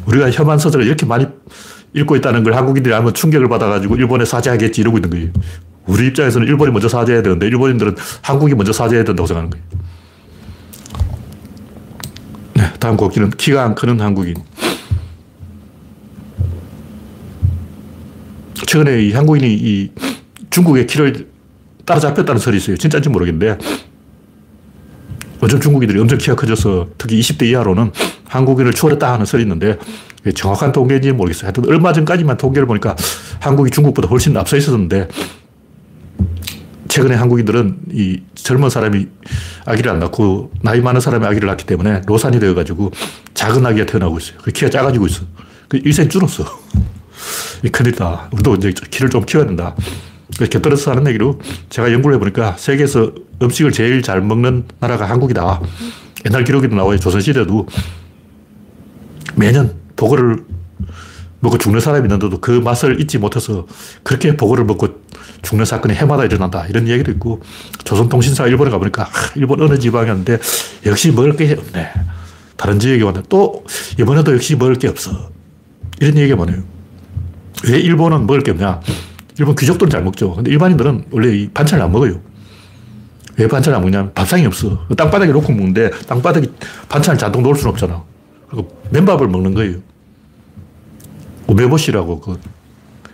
[0.06, 1.26] 우리가 혐한 서적을 이렇게 많이
[1.92, 5.28] 읽고 있다는 걸 한국인들이 알면 충격을 받아가지고 일본에 사죄하겠지 이러고 있는 거예요.
[5.86, 9.64] 우리 입장에서는 일본이 먼저 사죄해야 되는데 일본인들은 한국이 먼저 사죄해야 된다고 생각하는 거예요.
[12.54, 14.34] 네, 다음 곡기는 키가 안 크는 한국인.
[18.66, 19.90] 최근에 이 한국인이 이
[20.50, 21.29] 중국의 키를
[21.84, 22.76] 따라잡혔다는 설이 있어요.
[22.76, 23.58] 진짜인지 모르겠는데.
[25.42, 27.92] 요즘 중국인들이 엄청 키가 커져서 특히 20대 이하로는
[28.26, 29.78] 한국인을 추월했다 하는 설이 있는데
[30.34, 31.46] 정확한 통계인지는 모르겠어요.
[31.46, 32.94] 하여튼 얼마 전까지만 통계를 보니까
[33.40, 35.08] 한국이 중국보다 훨씬 앞서 있었는데
[36.88, 39.06] 최근에 한국인들은 이 젊은 사람이
[39.64, 42.90] 아기를 안 낳고 나이 많은 사람이 아기를 낳기 때문에 노산이 되어가지고
[43.32, 44.38] 작은 아기가 태어나고 있어요.
[44.42, 45.22] 그 키가 작아지고 있어.
[45.68, 46.44] 그 일생 줄었어.
[47.64, 48.30] 이 큰일이다.
[48.32, 49.74] 우리도 이제 키를 좀 키워야 된다.
[50.38, 53.12] 곁들여서 하는 얘기로 제가 연구를 해보니까 세계에서
[53.42, 55.60] 음식을 제일 잘 먹는 나라가 한국이다.
[56.26, 56.98] 옛날 기록에도 나와요.
[56.98, 57.66] 조선시대도
[59.36, 60.44] 매년 보고를
[61.40, 63.66] 먹고 죽는 사람이 있는데도 그 맛을 잊지 못해서
[64.02, 64.88] 그렇게 보고를 먹고
[65.42, 66.66] 죽는 사건이 해마다 일어난다.
[66.66, 67.40] 이런 얘기도 있고
[67.84, 70.38] 조선통신사 일본에 가보니까 아, 일본 어느 지방이었는데
[70.86, 71.92] 역시 먹을 게 없네.
[72.56, 73.64] 다른 지역에 왔는데 또
[73.98, 75.30] 이번에도 역시 먹을 게 없어.
[76.00, 76.62] 이런 얘기가 많아요.
[77.68, 78.80] 왜 일본은 먹을 게 없냐?
[79.38, 80.34] 일본 귀족들은 잘 먹죠.
[80.34, 82.20] 근데 일반인들은 원래 이 반찬을 안 먹어요.
[83.36, 84.86] 왜 반찬을 안 먹냐면 밥상이 없어.
[84.96, 86.46] 땅바닥에 놓고 먹는데 땅바닥에
[86.88, 88.02] 반찬을 잔뜩 놓을 수는 없잖아.
[88.48, 89.78] 그리고 맨밥을 먹는 거예요.
[91.46, 92.38] 우메보시라고 그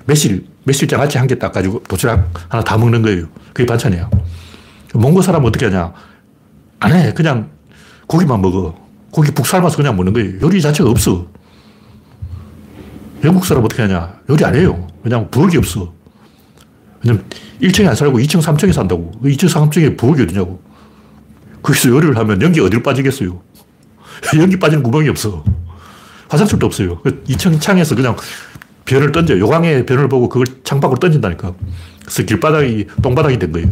[0.07, 3.27] 매실, 매실장 같이 한 개 딱 가지고 도시락 하나 다 먹는 거예요.
[3.53, 4.09] 그게 반찬이야.
[4.95, 5.93] 몽고 사람은 어떻게 하냐?
[6.81, 7.13] 안 해.
[7.13, 7.51] 그냥
[8.07, 8.75] 고기만 먹어.
[9.11, 10.41] 고기 북 삶아서 그냥 먹는 거예요.
[10.43, 11.27] 요리 자체가 없어.
[13.25, 14.21] 영국 사람 어떻게 하냐?
[14.31, 14.87] 요리 안 해요.
[15.03, 15.93] 그냥 부엌이 없어.
[17.07, 17.25] 왜냐면
[17.63, 19.13] 1층에 안 살고 2층, 3층에 산다고.
[19.23, 20.61] 2층, 3층에 부엌이 어디냐고.
[21.63, 23.41] 거기서 요리를 하면 연기 어디로 빠지겠어요?
[24.39, 25.45] 연기 빠지는 구멍이 없어.
[26.29, 27.01] 화장실도 없어요.
[27.03, 28.17] 2층 그 창에서 그냥
[28.85, 29.39] 변을 던져.
[29.39, 31.55] 요강에 변을 보고 그걸 창 밖으로 던진다니까.
[32.03, 33.69] 그래서 길바닥이 똥바닥이 된 거예요.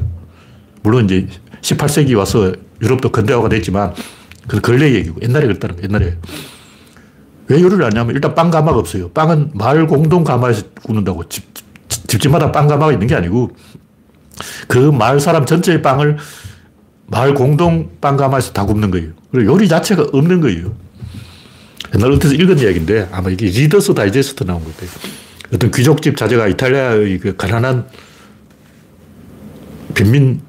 [0.82, 1.26] 물론 이제
[1.60, 3.94] 18세기 와서 유럽도 근대화가 됐지만
[4.46, 5.88] 그 근래 얘기고 옛날에 그랬다는 거예요.
[5.88, 6.18] 옛날에.
[7.48, 9.10] 왜 요리를 하냐면 일단 빵 가마가 없어요.
[9.10, 11.28] 빵은 마을 공동 가마에서 굽는다고.
[11.28, 11.44] 집,
[12.14, 13.50] 집집마다 빵 가마가 있는 게 아니고
[14.68, 16.18] 그 마을 사람 전체의 빵을
[17.06, 19.10] 마을 공동 빵 가마에서 다 굽는 거예요.
[19.30, 20.74] 그리고 요리 자체가 없는 거예요.
[21.94, 24.90] 옛날 어디서 읽은 이야기인데 아마 이게 리더스 다이제스트 나온 거예요.
[25.52, 27.86] 어떤 귀족집 자제가 이탈리아의 그 가난한
[29.94, 30.40] 빈민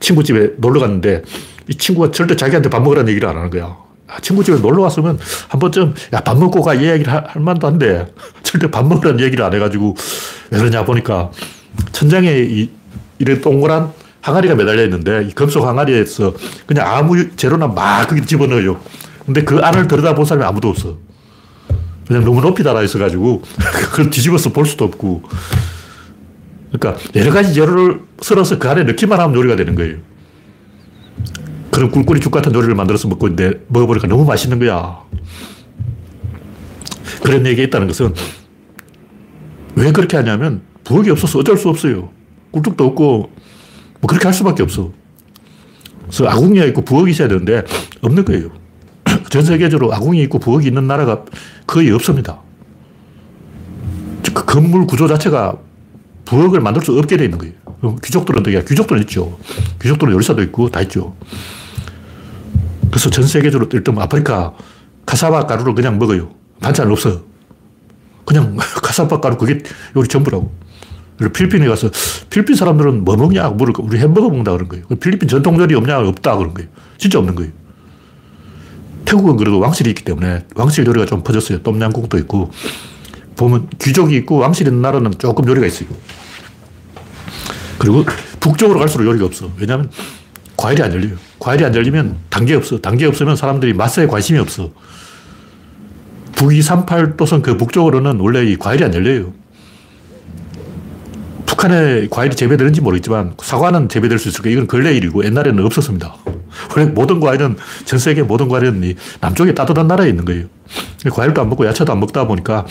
[0.00, 1.22] 친구 집에 놀러 갔는데
[1.68, 3.83] 이 친구가 절대 자기한테 밥 먹으라는 얘기를 안 하는 거야.
[4.06, 6.74] 아, 친구 집에 놀러 왔으면 한 번쯤 야, 밥 먹고 가.
[6.74, 8.06] 이 얘기를 할, 할 만도 한데
[8.42, 9.96] 절대 밥 먹으라는 얘기를 안 해가지고
[10.50, 11.30] 왜 그러냐 보니까
[11.92, 12.70] 천장에 이,
[13.18, 16.34] 이런 동그란 항아리가 매달려 있는데 이 금속 항아리에서
[16.66, 18.80] 그냥 아무 재료나 막 거기 집어넣어요.
[19.24, 20.96] 근데 그 안을 들여다본 사람이 아무도 없어.
[22.06, 23.42] 그냥 너무 높이 달아 있어가지고
[23.90, 25.22] 그걸 뒤집어서 볼 수도 없고.
[26.72, 29.96] 그러니까 여러 가지 재료를 썰어서 그 안에 넣기만 하면 요리가 되는 거예요.
[31.74, 35.00] 그런 꿀꿀이 죽 같은 요리를 만들어서 먹고 있는데 먹어보니까 너무 맛있는 거야.
[37.20, 38.14] 그런 얘기가 있다는 것은
[39.74, 42.10] 왜 그렇게 하냐면 부엌이 없어서 어쩔 수 없어요.
[42.52, 43.32] 꿀뚝도 없고
[44.00, 44.92] 뭐 그렇게 할 수밖에 없어.
[46.04, 47.64] 그래서 아궁이가 있고 부엌이 있어야 되는데
[48.02, 48.50] 없는 거예요.
[49.30, 51.24] 전 세계적으로 아궁이 있고 부엌이 있는 나라가
[51.66, 52.38] 거의 없습니다.
[54.32, 55.58] 그 건물 구조 자체가
[56.24, 57.96] 부엌을 만들 수 없게 돼 있는 거예요.
[58.04, 59.36] 귀족들은 어떻게 귀족들은 있죠.
[59.82, 61.16] 귀족들은 요리사도 있고 다 있죠.
[62.94, 64.52] 그래서 전 세계적으로 일단 아프리카
[65.04, 66.30] 카사바 가루를 그냥 먹어요.
[66.60, 67.22] 반찬 없어.
[68.24, 69.58] 그냥 카사바 가루 그게
[69.96, 70.54] 요리 전부라고.
[71.18, 71.90] 그리고 필리핀에 가서
[72.30, 74.84] 필리핀 사람들은 뭐 먹냐 물을 우리 햄버거 먹는다 그런 거예요.
[75.00, 76.70] 필리핀 전통 요리 없냐 없다 그런 거예요.
[76.96, 77.50] 진짜 없는 거예요.
[79.06, 81.64] 태국은 그래도 왕실이 있기 때문에 왕실 요리가 좀 퍼졌어요.
[81.64, 82.52] 똠양국도 있고
[83.34, 85.88] 보면 귀족이 있고 왕실 있는 나라는 조금 요리가 있어요.
[87.76, 88.04] 그리고
[88.38, 89.50] 북쪽으로 갈수록 요리가 없어.
[89.58, 89.90] 왜냐하면
[90.64, 91.16] 과일이 안 열려요.
[91.38, 92.78] 과일이 안 열리면 단계 없어.
[92.78, 94.70] 단계 없으면 사람들이 맛에 관심이 없어.
[96.36, 99.34] 북위 38도선 그 북쪽으로는 원래 이 과일이 안 열려요.
[101.44, 104.56] 북한에 과일이 재배되는지 모르겠지만 사과는 재배될 수 있을 거예요.
[104.56, 106.16] 이건 근래 일이고 옛날에는 없었습니다.
[106.74, 110.46] 원래 모든 과일은 전 세계 모든 과일은 남쪽에 따뜻한 나라에 있는 거예요.
[111.12, 112.64] 과일도 안 먹고 야채도 안 먹다 보니까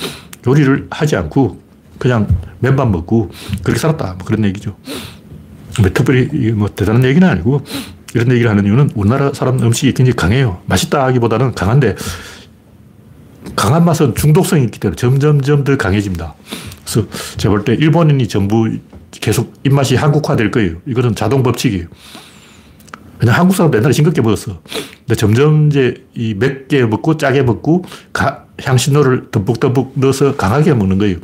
[0.47, 1.61] 요리를 하지 않고
[1.99, 2.27] 그냥
[2.57, 3.29] 맨밥 먹고
[3.61, 4.15] 그렇게 살았다.
[4.17, 4.75] 뭐 그런 얘기죠.
[5.79, 7.63] 뭐 특별히 뭐 대단한 얘기는 아니고
[8.13, 10.61] 이런 얘기를 하는 이유는 우리나라 사람 음식이 굉장히 강해요.
[10.65, 11.95] 맛있다 하기보다는 강한데
[13.55, 16.35] 강한 맛은 중독성이 있기 때문에 점점점 더 강해집니다.
[16.83, 17.07] 그래서
[17.37, 18.69] 제가 볼 때 일본인이 전부
[19.11, 20.75] 계속 입맛이 한국화될 거예요.
[20.85, 21.87] 이거는 자동 법칙이에요.
[23.17, 24.61] 그냥 한국 사람도 옛날에 싱겁게 먹었어.
[24.99, 31.17] 근데 점점 이제 이 맵게 먹고 짜게 먹고 가, 향신료를 듬뿍듬뿍 넣어서 강하게 먹는 거예요.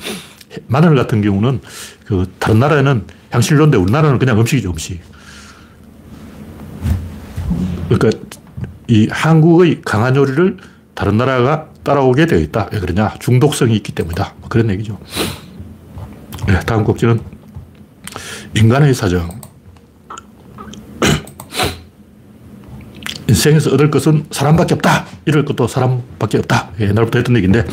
[0.68, 1.62] 마늘 같은 경우는
[2.06, 5.02] 그 다른 나라에는 향신료인데 우리나라는 그냥 음식이죠, 음식.
[7.90, 8.10] 그러니까
[8.88, 10.58] 이 한국의 강한 요리를
[10.94, 12.70] 다른 나라가 따라오게 되어 있다.
[12.72, 13.14] 왜 그러냐?
[13.20, 14.36] 중독성이 있기 때문이다.
[14.40, 15.00] 뭐 그런 얘기죠.
[16.48, 17.20] 네, 다음 곡지는
[18.56, 19.40] 인간의 사정.
[23.30, 25.06] 인생에서 얻을 것은 사람밖에 없다.
[25.26, 26.72] 이럴 것도 사람밖에 없다.
[26.80, 27.66] 옛날부터 했던 얘기인데,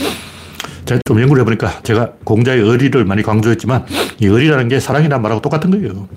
[0.86, 3.84] 제가 좀 연구를 해보니까 제가 공자의 의리를 많이 강조했지만,
[4.20, 6.08] 이 의리라는 게 사랑이란 말하고 똑같은 거예요.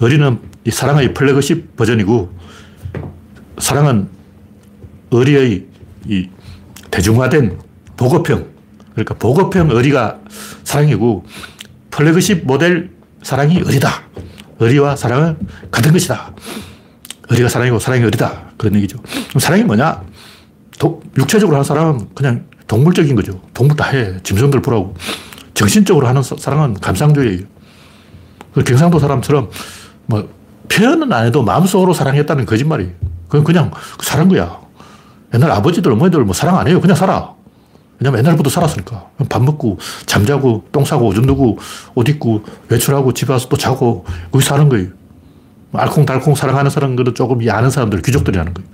[0.00, 2.32] 의리는 이 사랑의 플래그십 버전이고,
[3.58, 4.08] 사랑은
[5.10, 5.66] 의리의
[6.06, 6.28] 이
[6.90, 7.58] 대중화된
[7.96, 8.46] 보급형,
[8.92, 10.18] 그러니까 보급형 의리가
[10.64, 11.24] 사랑이고,
[11.90, 12.90] 플래그십 모델
[13.22, 13.90] 사랑이 의리다.
[14.60, 15.36] 의리와 사랑은
[15.70, 16.32] 같은 것이다.
[17.28, 18.52] 의리가 사랑이고 사랑이 의리다.
[18.56, 18.98] 그런 얘기죠.
[19.28, 20.02] 그럼 사랑이 뭐냐?
[20.78, 23.40] 도, 육체적으로 하는 사랑은 그냥 동물적인 거죠.
[23.54, 24.22] 동물 다 해.
[24.22, 24.94] 짐승들 보라고.
[25.54, 27.40] 정신적으로 하는 사랑은 감상주의예요.
[28.54, 29.50] 그 경상도 사람처럼
[30.06, 30.28] 뭐
[30.68, 32.92] 표현은 안 해도 마음속으로 사랑했다는 거짓말이에요.
[33.26, 34.60] 그건 그냥 사는 거야.
[35.34, 36.80] 옛날 아버지들, 어머니들 뭐 사랑 안 해요.
[36.80, 37.34] 그냥 살아.
[37.98, 39.08] 왜냐면 옛날부터 살았으니까.
[39.28, 41.58] 밥 먹고, 잠자고, 똥 싸고, 오줌 누고,
[41.96, 44.88] 옷 입고, 외출하고, 집에 와서 또 자고, 거기 사는 거예요.
[45.72, 48.68] 알콩달콩 사랑하는 사람들은 조금 이 아는 사람들, 귀족들이 하는 거예요.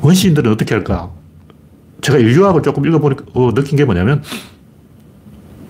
[0.00, 1.10] 원시인들은 어떻게 할까?
[2.00, 4.22] 제가 인류학을 조금 읽어보니까 어, 느낀 게 뭐냐면,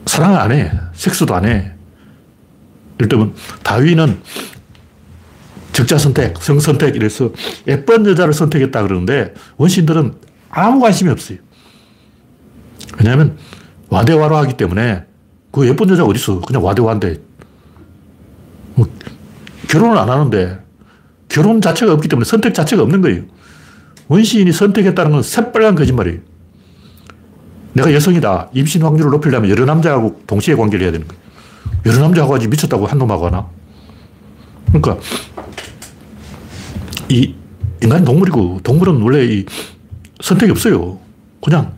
[0.07, 0.73] 사랑을 안 해.
[0.95, 1.73] 섹스도 안 해.
[2.99, 4.21] 들면, 다윈은
[5.73, 7.33] 적자 선택, 성 선택 이래서
[7.67, 10.15] 예쁜 여자를 선택했다 그러는데, 원시인들은
[10.51, 11.39] 아무 관심이 없어요.
[12.99, 13.37] 왜냐하면
[13.89, 15.05] 와대와로 하기 때문에
[15.51, 16.41] 그 예쁜 여자가 어딨어.
[16.41, 17.21] 그냥 와대와인데.
[18.75, 18.87] 뭐
[19.69, 20.61] 결혼을 안 하는데
[21.29, 23.23] 결혼 자체가 없기 때문에 선택 자체가 없는 거예요.
[24.09, 26.19] 원시인이 선택했다는 건 새빨간 거짓말이에요.
[27.75, 28.51] 내가 여성이다.
[28.55, 31.23] 임신 확률을 높이려면 여러 남자하고 동시에 관계를 해야 되는 거예요.
[31.87, 33.47] 여러 남자하고 하지 미쳤다고 한 놈하고 하나?
[34.67, 34.99] 그러니까
[37.09, 37.35] 이
[37.83, 39.47] 인간은 동물이고 동물은 원래 이
[40.21, 40.99] 선택이 없어요.
[41.43, 41.73] 그냥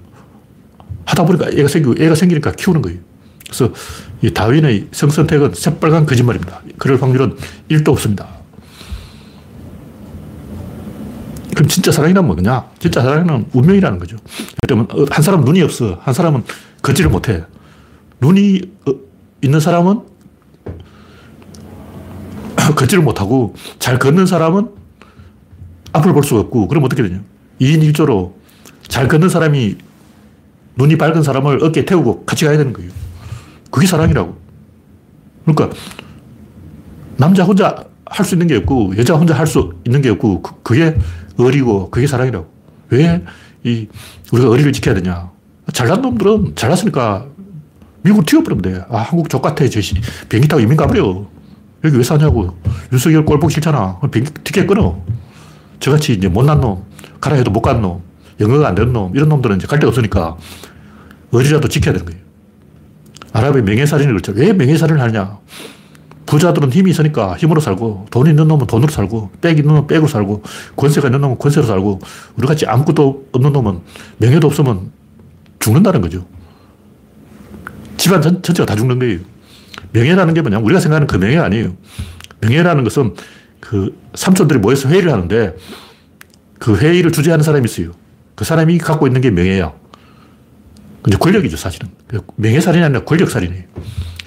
[1.04, 2.98] 하다 보니까 애가 생기고 애가 생기니까 키우는 거예요.
[3.44, 3.72] 그래서
[4.22, 6.62] 이 다윈의 성선택은 새빨간 거짓말입니다.
[6.78, 7.36] 그럴 확률은
[7.68, 8.39] 1도 없습니다.
[11.60, 12.70] 그럼 진짜 사랑이란 뭐냐?
[12.78, 14.16] 진짜 사랑은 운명이라는 거죠.
[14.62, 15.98] 그러면 한 사람은 눈이 없어.
[16.00, 16.44] 한 사람은
[16.80, 17.44] 걷지를 못해.
[18.18, 18.94] 눈이 어,
[19.42, 20.00] 있는 사람은
[22.74, 24.70] 걷지를 못하고 잘 걷는 사람은
[25.92, 27.20] 앞을 볼 수가 없고 그럼 어떻게 되냐.
[27.60, 28.32] 2인 1조로
[28.88, 29.76] 잘 걷는 사람이
[30.76, 32.90] 눈이 밝은 사람을 어깨에 태우고 같이 가야 되는 거예요.
[33.70, 34.34] 그게 사랑이라고.
[35.44, 35.76] 그러니까
[37.18, 40.74] 남자 혼자 할 수 있는 게 없고 여자 혼자 할 수 있는 게 없고 그,
[40.74, 40.96] 게
[41.38, 42.46] 의리고 그게 사랑이라고.
[42.90, 43.22] 왜
[43.62, 43.86] 이
[44.32, 45.30] 우리가 의리를 지켜야 되냐.
[45.74, 47.26] 잘난 놈들은 잘났으니까
[48.02, 48.82] 미국 튀어버리면 돼.
[48.88, 49.68] 아, 한국 족같아.
[49.68, 49.80] 저
[50.28, 51.26] 비행기 타고 이민 가버려.
[51.84, 52.56] 여기 왜 사냐고.
[52.90, 54.00] 윤석열 꼴 보기 싫잖아.
[54.10, 54.98] 비행기 티켓 끊어.
[55.78, 56.84] 저같이 이제 못난 놈,
[57.20, 58.02] 가라 해도 못 간 놈,
[58.40, 60.36] 영어가 안 되는 놈, 이런 놈들은 이제 갈 데가 없으니까
[61.32, 62.20] 어디라도 지켜야 되는 거예요.
[63.32, 64.32] 아랍의 명예살인을 그렇죠.
[64.32, 65.38] 왜 명예살인을 하냐.
[66.30, 70.44] 부자들은 힘이 있으니까 힘으로 살고, 돈 있는 놈은 돈으로 살고, 백 있는 놈은 백으로 살고,
[70.76, 71.98] 권세가 있는 놈은 권세로 살고,
[72.36, 73.80] 우리 같이 아무것도 없는 놈은
[74.18, 74.92] 명예도 없으면
[75.58, 76.24] 죽는다는 거죠.
[77.96, 79.18] 집안 전, 전체가 다 죽는 거예요.
[79.92, 80.60] 명예라는 게 뭐냐?
[80.60, 81.74] 우리가 생각하는 그 명예가 아니에요.
[82.42, 83.14] 명예라는 것은
[83.58, 85.56] 그 삼촌들이 모여서 회의를 하는데
[86.60, 87.90] 그 회의를 주재하는 사람이 있어요.
[88.36, 89.72] 그 사람이 갖고 있는 게 명예야.
[91.02, 91.88] 근데 권력이죠, 사실은.
[92.36, 93.64] 명예살인이 아니라 권력살인이에요.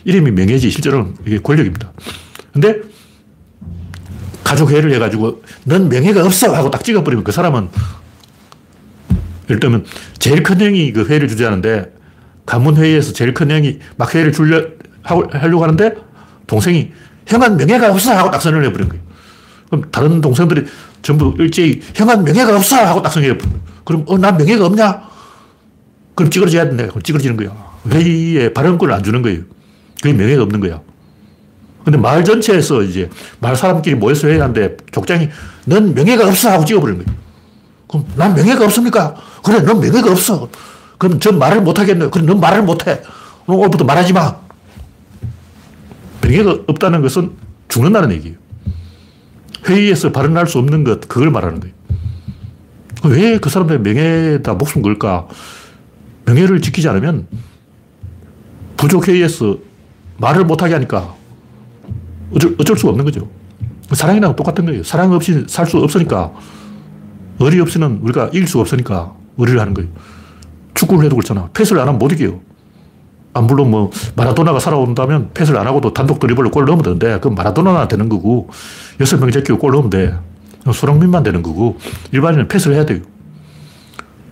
[0.05, 1.91] 이름이 명예지, 실제로는 이게 권력입니다.
[2.51, 2.81] 근데
[4.43, 6.53] 가족회의를 해가지고 넌 명예가 없어!
[6.53, 7.69] 하고 딱 찍어버리면 그 사람은
[9.49, 9.85] 예를 들면
[10.19, 11.93] 제일 큰 형이 그 회의를 주재하는데
[12.45, 14.65] 가문회의에서 제일 큰 형이 막 회의를 줄려,
[15.03, 15.95] 하려고 하는데
[16.47, 16.91] 동생이
[17.25, 18.13] 형은 명예가 없어!
[18.15, 19.03] 하고 딱 선언을 해버린 거예요.
[19.69, 20.65] 그럼 다른 동생들이
[21.01, 22.75] 전부 일제히 형은 명예가 없어!
[22.85, 23.63] 하고 딱 선언해 버린 거예요.
[23.85, 25.01] 그럼 어, 난 명예가 없냐?
[26.15, 26.87] 그럼 찌그러져야 된다.
[26.87, 27.55] 그럼 찌그러지는 거야.
[27.89, 29.41] 회의에 발언권을 안 주는 거예요.
[30.03, 30.81] 그게 명예가 없는 거야.
[31.85, 35.29] 근데 마을 전체에서 이제 마을 사람끼리 모여서 회의하는데 족장이
[35.65, 36.51] 넌 명예가 없어!
[36.51, 37.19] 하고 찍어버리는 거예요.
[37.87, 39.15] 그럼 난 명예가 없습니까?
[39.41, 40.49] 그래, 넌 명예가 없어.
[40.97, 42.09] 그럼 전 말을 못 하겠네.
[42.09, 43.01] 그럼 넌 말을 못 해.
[43.47, 44.35] 오늘부터 말하지 마.
[46.21, 47.31] 명예가 없다는 것은
[47.69, 48.35] 죽는다는 얘기예요.
[49.69, 51.73] 회의에서 발언할 수 없는 것, 그걸 말하는 거예요.
[53.05, 55.29] 왜 그 사람들의 명예에다 목숨 걸까?
[56.25, 57.27] 명예를 지키지 않으면
[58.75, 59.57] 부족회의에서
[60.17, 61.13] 말을 못하게 하니까
[62.33, 63.27] 어쩔, 어쩔 수가 없는 거죠.
[63.91, 64.83] 사랑이랑 똑같은 거예요.
[64.83, 66.31] 사랑 없이 살 수 없으니까
[67.39, 69.89] 의리 없이는 우리가 이길 수가 없으니까 의리를 하는 거예요.
[70.73, 71.49] 축구를 해도 그렇잖아.
[71.53, 72.39] 패스를 안 하면 못 이겨요.
[73.35, 77.87] 아, 물론 뭐, 마라도나가 살아온다면 패스를 안 하고도 단독 드리블로 골 넣으면 되는데, 그건 마라도나나
[77.87, 78.49] 되는 거고,
[78.99, 80.13] 여섯 명 제끼고 골 넣으면 돼.
[80.71, 81.77] 손흥민만 되는 거고,
[82.11, 82.99] 일반인은 패스를 해야 돼요.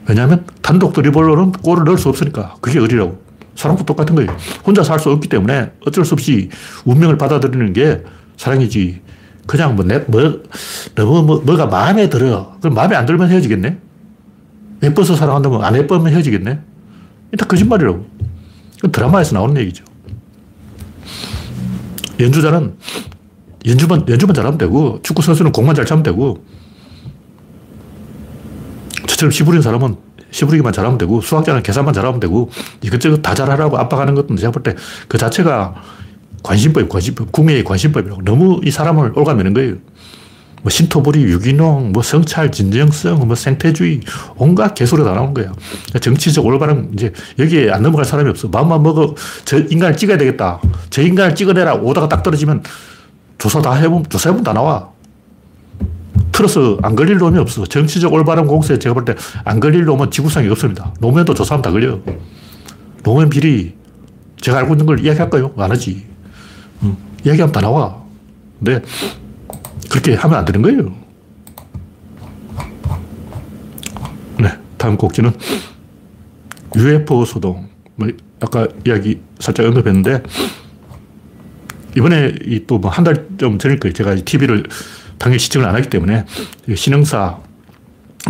[0.08, 2.56] 왜냐하면 단독 드리블로는 골을 넣을 수 없으니까.
[2.62, 3.20] 그게 의리라고.
[3.56, 4.36] 사랑도 똑같은 거예요.
[4.66, 6.50] 혼자 살 수 없기 때문에 어쩔 수 없이
[6.86, 8.04] 운명을 받아들이는 게
[8.38, 9.02] 사랑이지.
[9.48, 10.44] 그냥 뭐, 내, 뭐,
[10.96, 12.56] 너무 뭐, 뭐가 마음에 들어.
[12.62, 13.78] 그럼 마음에 안 들면 헤어지겠네?
[14.84, 16.60] 예뻐서 사랑한다면 안 예쁘면 헤어지겠네?
[17.38, 18.06] 다 거짓말이라고.
[18.92, 19.84] 드라마에서 나오는 얘기죠.
[22.20, 22.76] 연주자는
[23.66, 26.44] 연주만, 연주만 잘하면 되고, 축구 선수는 공만 잘 차면 되고,
[29.08, 29.96] 저처럼 시부린 사람은
[30.32, 32.50] 시부리기만 잘하면 되고, 수학자는 계산만 잘하면 되고,
[32.82, 34.76] 이것저것 다 잘하라고 압박하는 것도 제가 볼 때
[35.08, 35.76] 그 자체가
[36.44, 38.24] 관심법, 관심법, 궁예의 관심법이라고.
[38.24, 39.76] 너무 이 사람을 올가매는 거예요.
[40.63, 44.00] 뭐 신토부리, 유기농, 뭐 성찰, 진정성, 뭐 생태주의,
[44.38, 45.52] 온갖 개소리 다 나온 거예요.
[46.00, 48.48] 정치적 올바른, 이제 여기에 안 넘어갈 사람이 없어.
[48.48, 49.15] 마음만 먹어.
[49.44, 50.60] 저 인간을 찍어야 되겠다.
[50.91, 51.76] 저 인간을 찍어내라.
[51.76, 52.62] 오다가 딱 떨어지면
[53.39, 54.89] 조사 다 해보면, 조사해보면 다 나와.
[56.32, 57.65] 틀어서 안 걸릴 놈이 없어.
[57.65, 59.15] 정치적 올바른 공세에 제가 볼 때
[59.46, 60.94] 안 걸릴 놈은 지구상에 없습니다.
[61.00, 62.02] 노무현도 조사하면 다 걸려요.
[63.04, 63.76] 노무현 비리,
[64.39, 65.54] 제가 알고 있는 걸 이야기할까요?
[65.58, 66.06] 안 하지.
[66.84, 66.96] 응.
[67.24, 68.02] 이야기하면 다 나와.
[68.60, 68.82] 근데
[69.89, 70.94] 그렇게 하면 안 되는 거예요.
[74.39, 74.50] 네.
[74.78, 75.32] 다음 곡지는
[76.76, 77.67] UFO 소동.
[77.96, 78.08] 뭐,
[78.39, 80.23] 아까 이야기 살짝 언급했는데,
[81.98, 82.34] 이번에
[82.67, 83.94] 또 뭐 한달좀 전일 거예요.
[83.94, 84.63] 제가 TV를
[85.22, 86.26] 당일 시청을 안 하기 때문에
[86.74, 87.38] 신흥사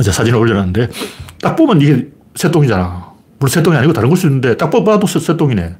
[0.04, 0.90] 사진을 올려놨는데
[1.42, 3.12] 딱 보면 이게 새똥이잖아.
[3.40, 5.76] 물론 새똥이 아니고 다른 걸 수 있는데 딱 봐도 새똥이네.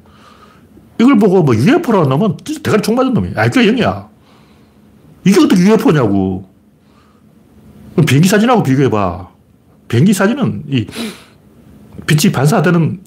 [0.98, 3.32] 이걸 보고 뭐 UFO라는 놈은 대가리 총 맞은 놈이야.
[3.36, 4.08] IQ가 0이야.
[5.24, 6.48] 이게 어떻게 UFO냐고.
[8.06, 9.28] 비행기 사진하고 비교해봐.
[9.88, 10.86] 비행기 사진은 이
[12.06, 13.00] 빛이 반사되는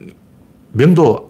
[0.74, 1.25] 명도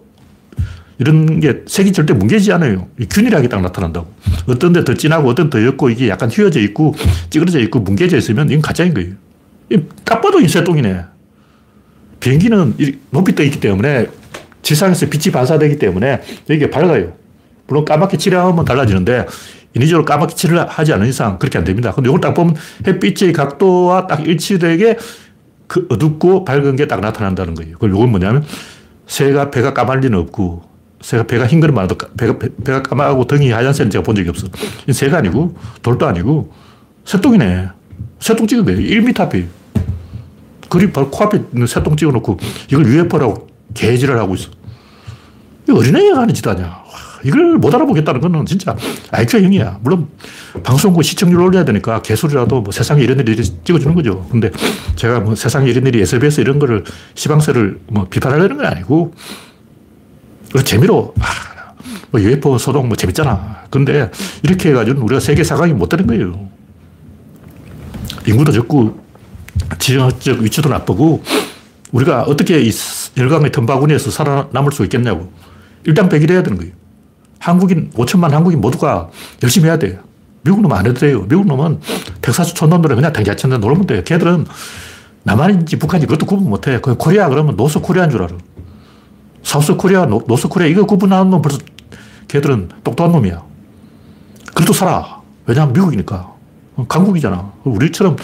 [0.98, 2.88] 이런 게 색이 절대 뭉개지지 않아요.
[3.10, 4.06] 균일하게 딱 나타난다고.
[4.46, 6.94] 어떤 데 더 진하고 어떤 더 옅고 이게 약간 휘어져 있고
[7.30, 9.14] 찌그러져 있고 뭉개져 있으면 이건 가짜인 거예요.
[10.04, 11.02] 딱 봐도 이 새똥이네.
[12.20, 12.74] 비행기는
[13.10, 14.06] 높이 떠 있기 때문에
[14.62, 17.12] 지상에서 빛이 반사되기 때문에 여기가 밝아요.
[17.66, 19.26] 물론 까맣게 칠하면 달라지는데
[19.74, 21.92] 인위적으로 까맣게 칠을 하지 않은 이상 그렇게 안 됩니다.
[21.92, 24.96] 근데 이걸 딱 보면 햇빛의 각도와 딱 일치되게
[25.66, 27.72] 그 어둡고 밝은 게 딱 나타난다는 거예요.
[27.74, 28.44] 그걸 이건 뭐냐면
[29.06, 30.62] 새가 배가 까만 리는 없고
[31.06, 34.48] 새가 배가 흰 거는 많아도 배가, 배가 까마고 등이 하얀 새는 제가 본 적이 없어.
[34.90, 36.52] 새가 아니고 돌도 아니고
[37.04, 37.68] 새똥이네.
[38.18, 38.80] 새똥 찍은 거예요.
[38.80, 39.46] 1m 앞에.
[40.68, 42.38] 그리 바로 코앞에 있는 새똥 찍어놓고
[42.72, 44.50] 이걸 UFO라고 개지를 하고 있어.
[45.70, 46.82] 어린애가 하는 짓 아니야.
[47.24, 48.76] 이걸 못 알아보겠다는 거는 진짜
[49.12, 49.78] IQ가 0이야.
[49.82, 50.08] 물론
[50.64, 54.26] 방송국 시청률 올려야 되니까 개소리라도 뭐 세상에 이런 일이 찍어주는 거죠.
[54.28, 54.50] 근데
[54.96, 56.82] 제가 뭐 세상에 이런 일이 SBS 이런 거를
[57.14, 59.14] 시방세를 뭐 비판하려는 건 아니고
[60.64, 61.24] 재미로 아,
[62.10, 63.64] 뭐 UFO 소동 뭐 재밌잖아.
[63.70, 64.10] 근데
[64.42, 66.48] 이렇게 해가지고 우리가 세계 사강이 못 되는 거예요.
[68.26, 68.98] 인구도 적고
[69.78, 71.22] 지정적 위치도 나쁘고
[71.92, 72.70] 우리가 어떻게 이
[73.16, 75.32] 열강의 덤바구니에서 살아남을 수 있겠냐고.
[75.84, 76.72] 일단 백일 해야 되는 거예요.
[77.38, 79.10] 한국인, 5천만 한국인 모두가
[79.42, 80.00] 열심히 해야 돼요.
[80.42, 81.26] 미국 놈은 안 해도 돼요.
[81.28, 81.80] 미국 놈은
[82.22, 84.02] 텍사스 촌놈들은 그냥 탱자탱자 놀면 돼요.
[84.04, 84.46] 걔들은
[85.24, 86.80] 남한인지 북한인지 그것도 구분 못 해.
[86.80, 88.36] 그 코리아 그러면 North Korea인 줄 알아.
[89.46, 91.58] South Korea, North Korea 이거 구분하는 놈 벌써
[92.26, 93.44] 걔들은 똑똑한 놈이야.
[94.52, 95.20] 그래도 살아.
[95.46, 96.34] 왜냐하면 미국이니까.
[96.88, 97.52] 강국이잖아.
[97.62, 98.16] 우리처럼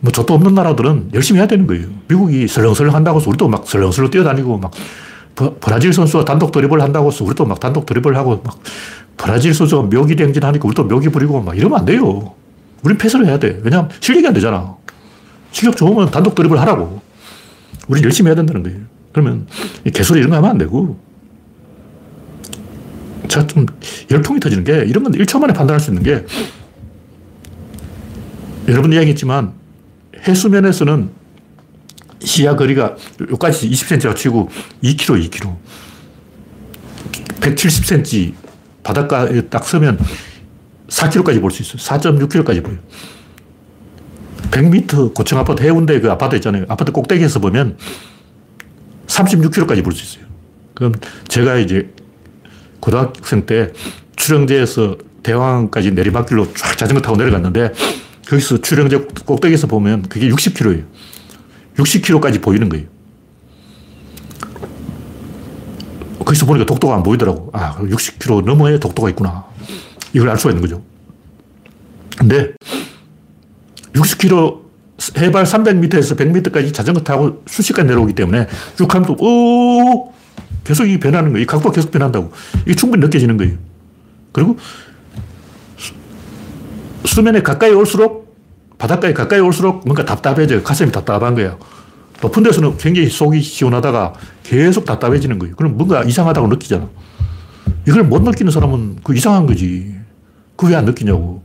[0.00, 1.88] 뭣도 없는 나라들은 열심히 해야 되는 거예요.
[2.08, 4.70] 미국이 설렁설렁 한다고 해서 우리도 막 설렁설렁 뛰어다니고 막
[5.60, 8.58] 브라질 선수가 단독 드리블 한다고 해서 우리도 막 단독 드리블 하고 막
[9.18, 12.32] 브라질 선수가 묘기 행진하니까 우리도 묘기 부리고 막 이러면 안 돼요.
[12.82, 13.60] 우린 패스를 해야 돼.
[13.62, 14.74] 왜냐하면 실력이 안 되잖아.
[15.50, 17.02] 실력 좋으면 단독 드리블 하라고.
[17.88, 18.95] 우린 열심히 해야 된다는 거예요.
[19.16, 19.46] 그러면
[19.94, 21.00] 개소리 이런 거 하면 안 되고.
[23.28, 23.64] 제가 좀
[24.10, 26.24] 열통이 터지는 게 이런 건 1초 만에 판단할 수 있는 게
[28.68, 29.54] 여러분 이야기했지만
[30.28, 31.08] 해수면에서는
[32.20, 34.50] 시야 거리가 여기까지 20cm라고 치고
[34.84, 35.56] 2km, 2km.
[37.40, 38.34] 170cm
[38.82, 39.98] 바닷가에 딱 서면
[40.88, 41.98] 4km까지 볼 수 있어요.
[42.00, 42.78] 4.6km까지 보여요.
[44.50, 46.66] 100m 고층 아파트 해운대 그 아파트 있잖아요.
[46.68, 47.78] 아파트 꼭대기에서 보면
[49.06, 50.26] 36km까지 볼 수 있어요.
[50.74, 50.94] 그럼
[51.28, 51.90] 제가 이제
[52.80, 53.72] 고등학생 때
[54.16, 57.72] 출영제에서 대왕까지 내리막길로 쫙 자전거 타고 내려갔는데
[58.28, 60.84] 거기서 출영제 꼭대기에서 보면 그게 60km예요.
[61.76, 62.86] 60km까지 보이는 거예요.
[66.24, 67.50] 거기서 보니까 독도가 안 보이더라고.
[67.52, 69.44] 아, 60km 넘어야 독도가 있구나.
[70.12, 70.82] 이걸 알 수가 있는 거죠.
[72.18, 72.52] 근데
[73.92, 74.65] 60km
[75.18, 78.86] 해발 300m에서 100m까지 자전거 타고 순식간에 내려오기 때문에 또,
[79.20, 80.12] 오!
[80.64, 81.42] 계속 이 변하는 거예요.
[81.42, 82.32] 이 각도가 계속 변한다고.
[82.62, 83.56] 이게 충분히 느껴지는 거예요.
[84.32, 84.56] 그리고
[87.04, 88.34] 수 면에 가까이 올수록
[88.78, 90.62] 바닷가에 가까이 올수록 뭔가 답답해져요.
[90.62, 91.58] 가슴이 답답한 거예요.
[92.20, 95.54] 높은 데서는 굉장히 속이 시원하다가 계속 답답해지는 거예요.
[95.56, 96.88] 그럼 뭔가 이상하다고 느끼잖아.
[97.86, 99.94] 이걸 못 느끼는 사람은 그 이상한 거지.
[100.56, 101.42] 그 왜 안 느끼냐고.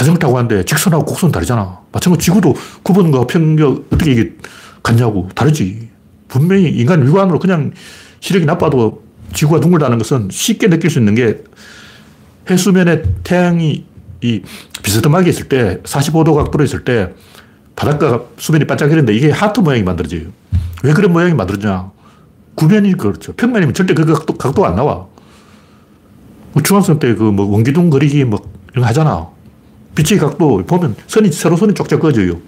[0.00, 1.78] 자전거 타고 가는데 직선하고 곡선 다르잖아.
[1.92, 4.32] 마찬가지로 지구도 구분과 평격 어떻게 이게
[4.82, 5.28] 같냐고.
[5.34, 5.90] 다르지.
[6.26, 7.72] 분명히 인간 육안으로 그냥
[8.20, 9.02] 시력이 나빠도
[9.34, 11.42] 지구가 둥글다는 것은 쉽게 느낄 수 있는 게
[12.48, 13.84] 해수면에 태양이
[14.22, 14.40] 이
[14.82, 17.12] 비스듬하게 있을 때, 45도 각도로 있을 때,
[17.76, 20.22] 바닷가 수면이 반짝이는데 이게 하트 모양이 만들어져요.
[20.82, 21.90] 왜 그런 모양이 만들어지냐?
[22.54, 23.34] 구면이 그렇죠.
[23.34, 25.06] 평면이면 절대 그 각도, 각도가 안 나와.
[26.52, 28.40] 뭐 중학생 때 그 뭐 원기둥 그리기 뭐
[28.72, 29.28] 이런 거 하잖아.
[29.94, 32.40] 빛의 각도 보면 선이, 세로 선이 쪽쪽 꺼져요.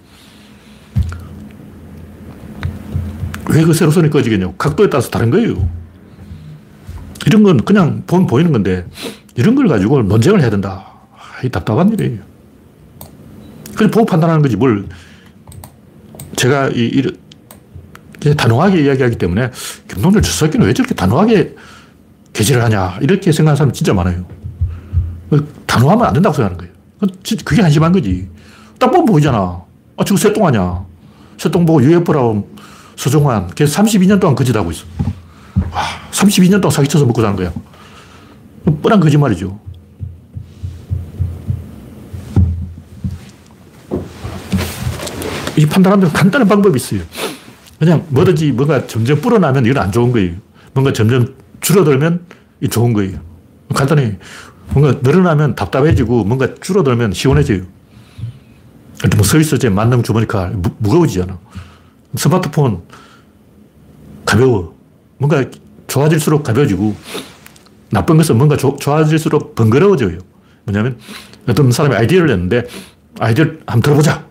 [3.50, 4.54] 왜 그 세로 선이 꺼지겠냐고.
[4.54, 5.68] 각도에 따라서 다른 거예요.
[7.26, 8.86] 이런 건 그냥 본 보이는 건데
[9.36, 10.86] 이런 걸 가지고 논쟁을 해야 된다.
[11.44, 12.20] 이 답답한 일이에요.
[13.74, 14.86] 그래서 보고 판단하는 거지 뭘
[16.36, 17.02] 제가 이,
[18.24, 19.50] 이 단호하게 이야기하기 때문에
[19.88, 21.56] 김동률 저 새끼는 왜 저렇게 단호하게
[22.32, 24.24] 개지를 하냐 이렇게 생각하는 사람 진짜 많아요.
[25.66, 26.71] 단호하면 안 된다고 생각하는 거예요.
[27.44, 28.28] 그게 한심한 거지.
[28.78, 29.62] 딱 보면 보이잖아.
[29.96, 30.84] 아, 지금 새똥 아냐.
[31.38, 32.48] 새똥 보고 UFO라고
[32.96, 33.48] 서종환.
[33.54, 34.84] 걔 32년 동안 거짓하고 있어.
[35.72, 35.82] 와,
[36.12, 37.52] 32년 동안 사기쳐서 먹고 사는 거야.
[38.82, 39.58] 뻔한 거짓말이죠.
[45.56, 47.02] 이 판단하는 간단한 방법이 있어요.
[47.78, 50.34] 그냥 뭐든지 뭔가 점점 불어나면 이건 안 좋은 거예요.
[50.72, 52.24] 뭔가 점점 줄어들면
[52.60, 53.18] 이 좋은 거예요.
[53.74, 54.18] 간단해.
[54.74, 57.62] 뭔가 늘어나면 답답해지고 뭔가 줄어들면 시원해져요.
[59.16, 61.38] 뭐 서비스제 만능 주머니카 무, 거워지잖아.
[62.16, 62.82] 스마트폰
[64.24, 64.74] 가벼워.
[65.18, 65.44] 뭔가
[65.86, 66.94] 좋아질수록 가벼워지고
[67.90, 70.18] 나쁜 것은 뭔가 조, 좋아질수록 번거로워져요.
[70.64, 70.98] 뭐냐면
[71.48, 72.66] 어떤 사람이 아이디어를 냈는데
[73.18, 74.26] 아이디어를 한번 들어보자.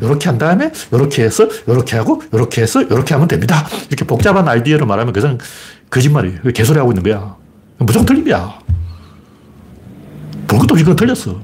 [0.00, 3.66] 이렇게 한 다음에 이렇게 해서 이렇게 하고 이렇게 해서 이렇게 하면 됩니다.
[3.88, 5.38] 이렇게 복잡한 아이디어를 말하면 그것은
[5.90, 6.40] 거짓말이에요.
[6.54, 7.36] 개소리 하고 있는 거야.
[7.78, 8.65] 무조건 틀린 거야.
[10.46, 11.40] 볼 것도 없이 그건 틀렸어.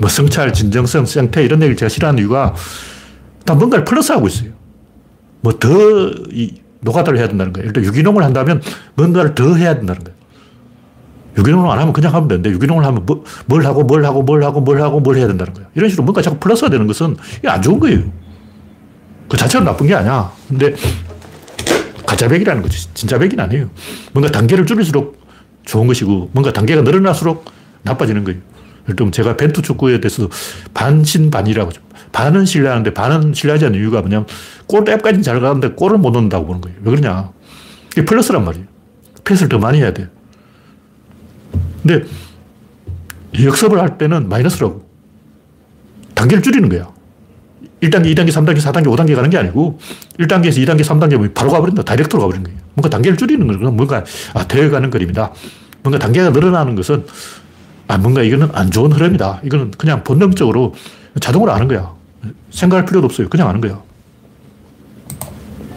[0.00, 2.54] 뭐 성찰, 진정성, 생태 이런 얘기를 제가 싫어하는 이유가
[3.44, 4.50] 다 뭔가를 플러스하고 있어요.
[5.40, 5.68] 뭐 더
[6.80, 7.66] 노가다를 해야 된다는 거예요.
[7.66, 8.62] 일단 유기농을 한다면
[8.94, 10.16] 뭔가를 더 해야 된다는 거예요.
[11.38, 14.60] 유기농을 안 하면 그냥 하면 되는데 유기농을 하면 뭐, 뭘 하고 뭘 하고 뭘 하고
[14.60, 15.68] 뭘 하고 뭘 해야 된다는 거예요.
[15.74, 18.04] 이런 식으로 뭔가 자꾸 플러스가 되는 것은 이게 안 좋은 거예요.
[19.28, 20.32] 그 자체로 나쁜 게 아니야.
[20.48, 20.74] 근데
[22.06, 22.94] 가짜백이라는 거지.
[22.94, 23.68] 진짜 백이 아니에요.
[24.12, 25.20] 뭔가 단계를 줄일수록
[25.64, 27.44] 좋은 것이고 뭔가 단계가 늘어날수록
[27.86, 28.40] 나빠지는 거예요.
[28.84, 30.28] 예를 들면 제가 벤투 축구에 대해서
[30.74, 31.80] 반신반이라고 하죠.
[32.12, 34.26] 반은 신뢰하는데 반은 신뢰하지 않는 이유가 뭐냐면
[34.66, 36.76] 골 랩까지는 잘 가는데 골을 못 넣는다고 보는 거예요.
[36.82, 37.30] 왜 그러냐.
[37.92, 38.66] 이게 플러스란 말이에요.
[39.24, 40.08] 패스를 더 많이 해야 돼.
[41.82, 42.04] 근데
[43.42, 44.86] 역습을 할 때는 마이너스라고.
[46.14, 46.88] 단계를 줄이는 거야.
[47.82, 49.78] 1단계, 2단계, 3단계, 4단계, 5단계 가는 게 아니고
[50.18, 51.82] 1단계에서 2단계, 3단계 바로 가버린다.
[51.82, 52.58] 다이렉트로 가버리는 거예요.
[52.74, 55.32] 뭔가 단계를 줄이는 거는 뭔가 아, 되어가는 그림이다.
[55.82, 57.04] 뭔가 단계가 늘어나는 것은
[57.88, 59.42] 아, 뭔가 이거는 안 좋은 흐름이다.
[59.44, 60.74] 이거는 그냥 본능적으로
[61.20, 61.94] 자동으로 아는 거야.
[62.50, 63.28] 생각할 필요도 없어요.
[63.28, 63.80] 그냥 아는 거야.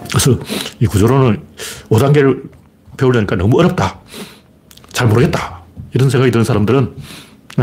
[0.09, 0.39] 그래서
[0.79, 1.39] 이 구조론을
[1.89, 2.49] 5단계를
[2.97, 3.99] 배우려니까 너무 어렵다.
[4.91, 5.61] 잘 모르겠다.
[5.93, 6.95] 이런 생각이 드는 사람들은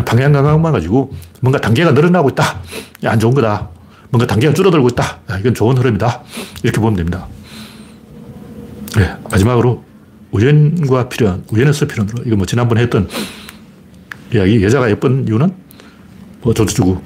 [0.04, 2.60] 방향 감각만 가지고 뭔가 단계가 늘어나고 있다.
[3.04, 3.68] 안 좋은 거다.
[4.10, 5.18] 뭔가 단계가 줄어들고 있다.
[5.40, 6.22] 이건 좋은 흐름이다.
[6.62, 7.26] 이렇게 보면 됩니다.
[8.96, 9.84] 네, 마지막으로
[10.30, 12.22] 우연과 필연, 우연에서 필연으로.
[12.24, 13.08] 이거 뭐 지난번에 했던
[14.32, 15.52] 이야기, 여자가 예쁜 이유는
[16.42, 17.02] 뭐 저도 주고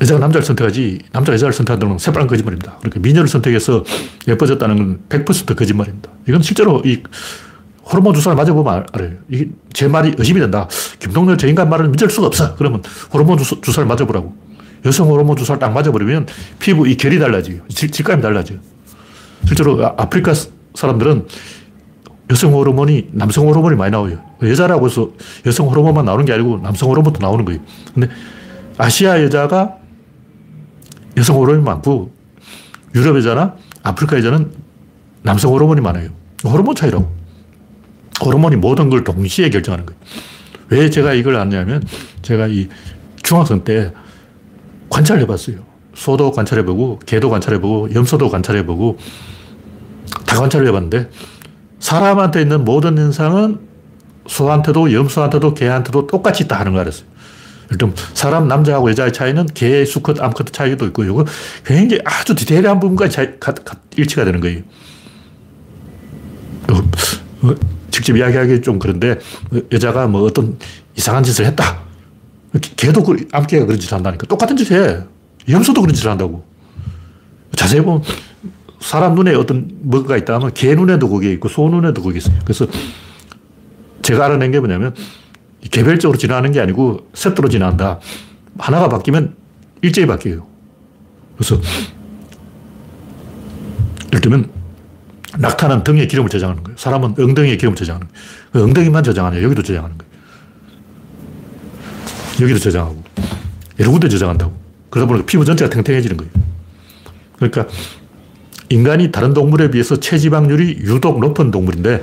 [0.00, 2.76] 여자가 남자를 선택하지 남자가 여자를 선택한다는 건 새빨간 거짓말입니다.
[2.78, 3.84] 그러니까 미녀를 선택해서
[4.26, 6.10] 예뻐졌다는 건 100% 거짓말입니다.
[6.28, 7.02] 이건 실제로 이
[7.84, 9.10] 호르몬 주사를 맞아보면 알아요.
[9.28, 10.68] 이게 제 말이 의심이 된다.
[10.98, 12.54] 김동렬 저 인간 말을 믿을 수가 없어.
[12.56, 12.82] 그러면
[13.12, 14.34] 호르몬 주사, 를 맞아보라고.
[14.84, 16.26] 여성 호르몬 주사를 딱 맞아버리면
[16.58, 17.60] 피부 이 결이 달라져요.
[17.68, 18.58] 질 감이 달라져요.
[19.46, 20.32] 실제로 아, 아프리카
[20.74, 21.26] 사람들은
[22.30, 24.18] 여성 호르몬이 남성 호르몬이 많이 나와요.
[24.42, 25.10] 여자라고 해서
[25.44, 27.60] 여성 호르몬만 나오는 게 아니고 남성 호르몬도 나오는 거예요.
[27.94, 28.08] 근데
[28.78, 29.76] 아시아 여자가
[31.16, 32.10] 여성 호르몬이 많고
[32.94, 34.52] 유럽 여자나 아프리카 여자는
[35.22, 36.10] 남성 호르몬이 많아요.
[36.44, 37.10] 호르몬 차이라고.
[38.24, 40.00] 호르몬이 모든 걸 동시에 결정하는 거예요.
[40.68, 41.82] 왜 제가 이걸 아냐면
[42.22, 42.68] 제가 이
[43.22, 43.92] 중학생 때
[44.88, 45.56] 관찰해 봤어요.
[45.94, 48.98] 소도 관찰해 보고, 개도 관찰해 보고, 염소도 관찰해 보고,
[50.26, 51.10] 다 관찰해 봤는데,
[51.82, 53.58] 사람한테 있는 모든 현상은
[54.28, 57.06] 소한테도, 염소한테도, 개한테도 똑같이 있다 하는 거 알았어요.
[57.72, 61.24] 일단 사람 남자하고 여자의 차이는 개, 수컷, 암컷 차이도 있고, 이거
[61.66, 63.38] 굉장히 아주 디테일한 부분까지
[63.96, 64.60] 일치가 되는 거예요.
[66.70, 67.54] 어, 어,
[67.90, 69.18] 직접 이야기하기 좀 그런데
[69.72, 70.56] 여자가 뭐 어떤
[70.94, 71.80] 이상한 짓을 했다.
[72.76, 74.26] 개도 그, 암개가 그런 짓을 한다니까.
[74.28, 75.00] 똑같은 짓 해.
[75.48, 76.44] 염소도 그런 짓을 한다고.
[77.56, 78.02] 자세히 보면
[78.82, 82.36] 사람 눈에 어떤 뭐가 있다 하면 개 눈에도 그게 있고 소 눈에도 그게 있어요.
[82.44, 82.66] 그래서
[84.02, 84.94] 제가 알아낸 게 뭐냐면
[85.70, 88.00] 개별적으로 진화하는 게 아니고 세트로 진화한다.
[88.58, 89.36] 하나가 바뀌면
[89.82, 90.46] 일제히 바뀌어요.
[91.36, 91.60] 그래서
[94.08, 94.50] 예를 들면
[95.38, 96.76] 낙타는 등에 기름을 저장하는 거예요.
[96.76, 98.26] 사람은 엉덩이에 기름을 저장하는 거예요.
[98.52, 100.12] 그 엉덩이만 저장하냐, 여기도 저장하는 거예요.
[102.42, 103.02] 여기도 저장하고,
[103.78, 104.52] 여러 군데 저장한다고.
[104.90, 106.32] 그러다 보니까 피부 전체가 탱탱해지는 거예요.
[107.36, 107.66] 그러니까
[108.68, 112.02] 인간이 다른 동물에 비해서 체지방률이 유독 높은 동물인데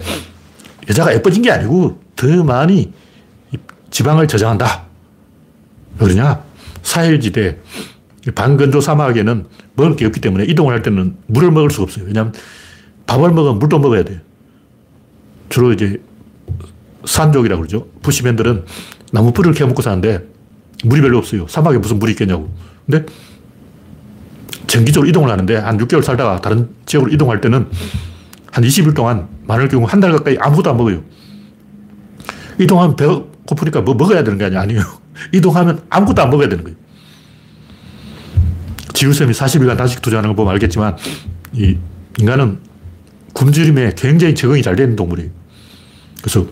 [0.90, 2.92] 여자가 예뻐진 게 아니고 더 많이
[3.90, 4.86] 지방을 저장한다.
[6.00, 6.44] 왜 그러냐?
[6.82, 7.58] 사헬지대,
[8.36, 9.46] 반건조 사막에는
[9.76, 12.06] 먹을 게 없기 때문에 이동을 할 때는 물을 먹을 수가 없어요.
[12.06, 12.34] 왜냐하면
[13.08, 14.22] 밥을 먹으면 물도 먹어야 돼.
[15.50, 16.02] 주로 이제
[17.06, 17.88] 산족이라고 그러죠.
[18.02, 18.66] 부시맨들은
[19.12, 20.28] 나무 뿌리를 캐먹고 사는데
[20.84, 21.48] 물이 별로 없어요.
[21.48, 22.54] 사막에 무슨 물이 있겠냐고.
[22.86, 23.06] 근데
[24.70, 27.68] 정기적으로 이동을 하는데 한 6개월 살다가 다른 지역으로 이동할 때는
[28.52, 31.04] 한 20일 동안 많을 경우 한 달 가까이 아무것도 안 먹어요.
[32.60, 34.62] 이동하면 배가 고프니까 뭐 먹어야 되는 게 아니에요.
[34.62, 34.84] 아니에요.
[35.34, 36.78] 이동하면 아무것도 안 먹어야 되는 거예요.
[38.94, 40.98] 지우쌤이 40일간 단식 투자하는 거 보면 알겠지만
[41.54, 41.78] 이
[42.20, 42.60] 인간은
[43.34, 45.32] 굶주림에 굉장히 적응이 잘 되는 동물이에요.
[46.22, 46.46] 그래서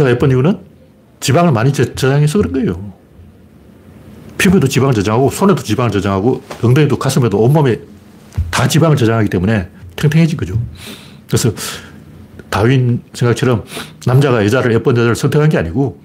[0.00, 0.58] 여자가 예쁜 이유는
[1.20, 2.92] 지방을 많이 저장해서 그런 거예요.
[4.38, 7.80] 피부에도 지방을 저장하고 손에도 지방을 저장하고 엉덩이도 가슴에도 온몸에
[8.50, 10.58] 다 지방을 저장하기 때문에 탱탱해진 거죠.
[11.26, 11.52] 그래서
[12.48, 13.64] 다윈 생각처럼
[14.06, 16.00] 남자가 여자를 예쁜 여자를 선택한 게 아니고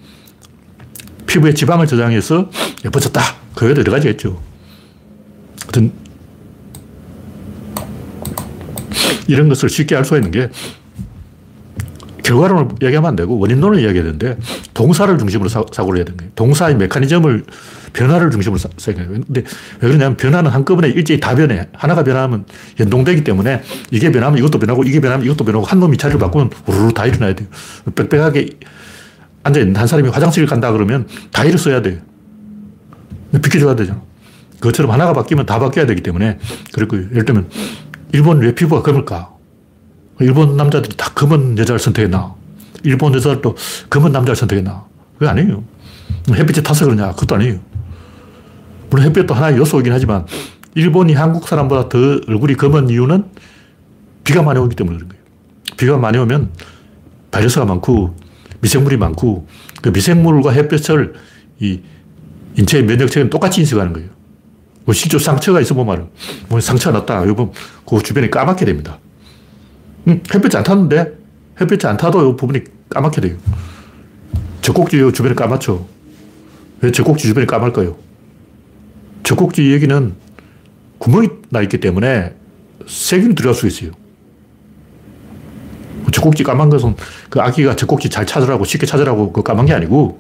[1.25, 2.49] 피부에 지방을 저장해서
[2.83, 3.21] 예뻐졌다.
[3.55, 4.41] 그 외에도 여러 가지가 있죠.
[5.63, 5.91] 하여튼,
[9.27, 10.49] 이런 것을 쉽게 알 수가 있는 게
[12.26, 14.38] 결과론을 얘기하면 안 되고 원인론을 이야기해야 되는데
[14.73, 16.32] 동사를 중심으로 사, 고를 해야 되는 거예요.
[16.36, 17.45] 동사의 메커니즘을
[17.93, 19.11] 변화를 중심으로 생각해요.
[19.11, 19.43] 근데
[19.80, 21.67] 왜 그러냐면 변화는 한꺼번에 일제히 다 변해.
[21.73, 22.45] 하나가 변하면
[22.80, 23.61] 연동되기 때문에
[23.91, 27.36] 이게 변하면 이것도 변하고 이게 변하면 이것도 변하고 한 놈이 자리를 바꾸면 우르르 다 일어나야
[27.36, 27.47] 돼요.
[27.93, 28.49] 빽빽하게
[29.43, 31.99] 앉아있는 한 사람이 화장실 간다 그러면 다 일어서야 돼요.
[33.39, 34.01] 비켜줘야 되잖아.
[34.59, 36.39] 그것처럼 하나가 바뀌면 다 바뀌어야 되기 때문에
[36.73, 37.49] 그리고 예를 들면
[38.13, 39.34] 일본 왜 피부가 검을까?
[40.20, 42.34] 일본 남자들이 다 검은 여자를 선택했나?
[42.84, 43.55] 일본 여자들도
[43.89, 44.86] 검은 남자를 선택했나?
[45.18, 45.63] 그게 아니에요.
[46.32, 47.11] 햇빛에 타서 그러냐?
[47.11, 47.59] 그것도 아니에요.
[48.89, 50.26] 물론 햇빛도 하나의 요소이긴 하지만
[50.76, 51.97] 일본이 한국 사람보다 더
[52.28, 53.26] 얼굴이 검은 이유는
[54.24, 55.24] 비가 많이 오기 때문에 그런 거예요.
[55.78, 56.51] 비가 많이 오면
[57.32, 58.16] 바이러스가 많고
[58.61, 59.47] 미생물이 많고
[59.82, 61.13] 그 미생물과 햇볕을
[61.59, 61.82] 이
[62.57, 64.09] 인체의 면역체계는 똑같이 인식하는 거예요.
[64.86, 66.09] 뭐 실제 상처가 있어 보면
[66.47, 67.26] 뭐 상처가 났다.
[67.26, 67.51] 이거
[67.86, 68.99] 그 주변이 까맣게 됩니다.
[70.08, 71.18] 음, 햇빛이 안 탔는데
[71.60, 73.38] 햇빛이 안 타도 이 부분이 까맣게 돼요.
[74.62, 75.88] 젖꼭지 주변이 까맣죠.
[76.82, 77.95] 왜 젖꼭지 주변이 까말까요?
[79.24, 80.14] 젖꼭지 여기는
[80.97, 82.36] 구멍이 나 있기 때문에
[82.88, 83.91] 세균이 들어갈 수 있어요.
[86.12, 86.95] 젖꼭지 까만 것은
[87.30, 90.20] 그 아기가 젖꼭지 잘 찾으라고 쉽게 찾으라고 그 까만 게 아니고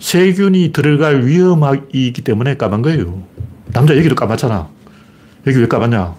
[0.00, 3.22] 세균이 들어갈 위험이 있기 때문에 까만 거예요.
[3.72, 4.68] 남자 여기도 까맣잖아.
[5.46, 6.14] 여기 왜 까맣냐?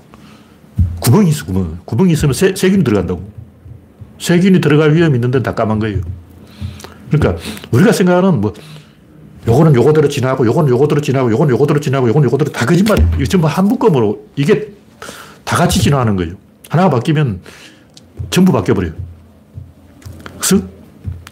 [0.99, 1.79] 구멍이 있어, 구멍.
[1.85, 3.29] 구멍이 있으면 세, 세균이 들어간다고.
[4.19, 6.01] 세균이 들어갈 위험이 있는데 다 까만 거예요.
[7.11, 7.41] 그러니까
[7.71, 8.53] 우리가 생각하는 뭐,
[9.47, 12.97] 요거는 요거대로 지나고, 요거는 요거대로 지나고, 요거는 요거대로 지나고, 요거는 요거대로 다 거짓말.
[13.15, 14.73] 이거 전부 한 묶음으로 이게
[15.43, 16.33] 다 같이 지나가는 거예요.
[16.69, 17.41] 하나가 바뀌면
[18.31, 18.93] 전부 바뀌어버려요.
[20.39, 20.65] 그래서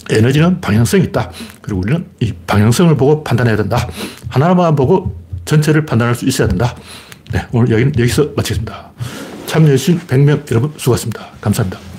[0.10, 1.32] 에너지는 방향성이 있다.
[1.62, 3.88] 그리고 우리는 이 방향성을 보고 판단해야 된다.
[4.28, 6.76] 하나만 보고 전체를 판단할 수 있어야 된다.
[7.32, 8.92] 네, 오늘 여기는 여기서 마치겠습니다.
[9.48, 11.32] 참여해주신 100명 여러분 수고하셨습니다.
[11.42, 11.93] 감사합니다.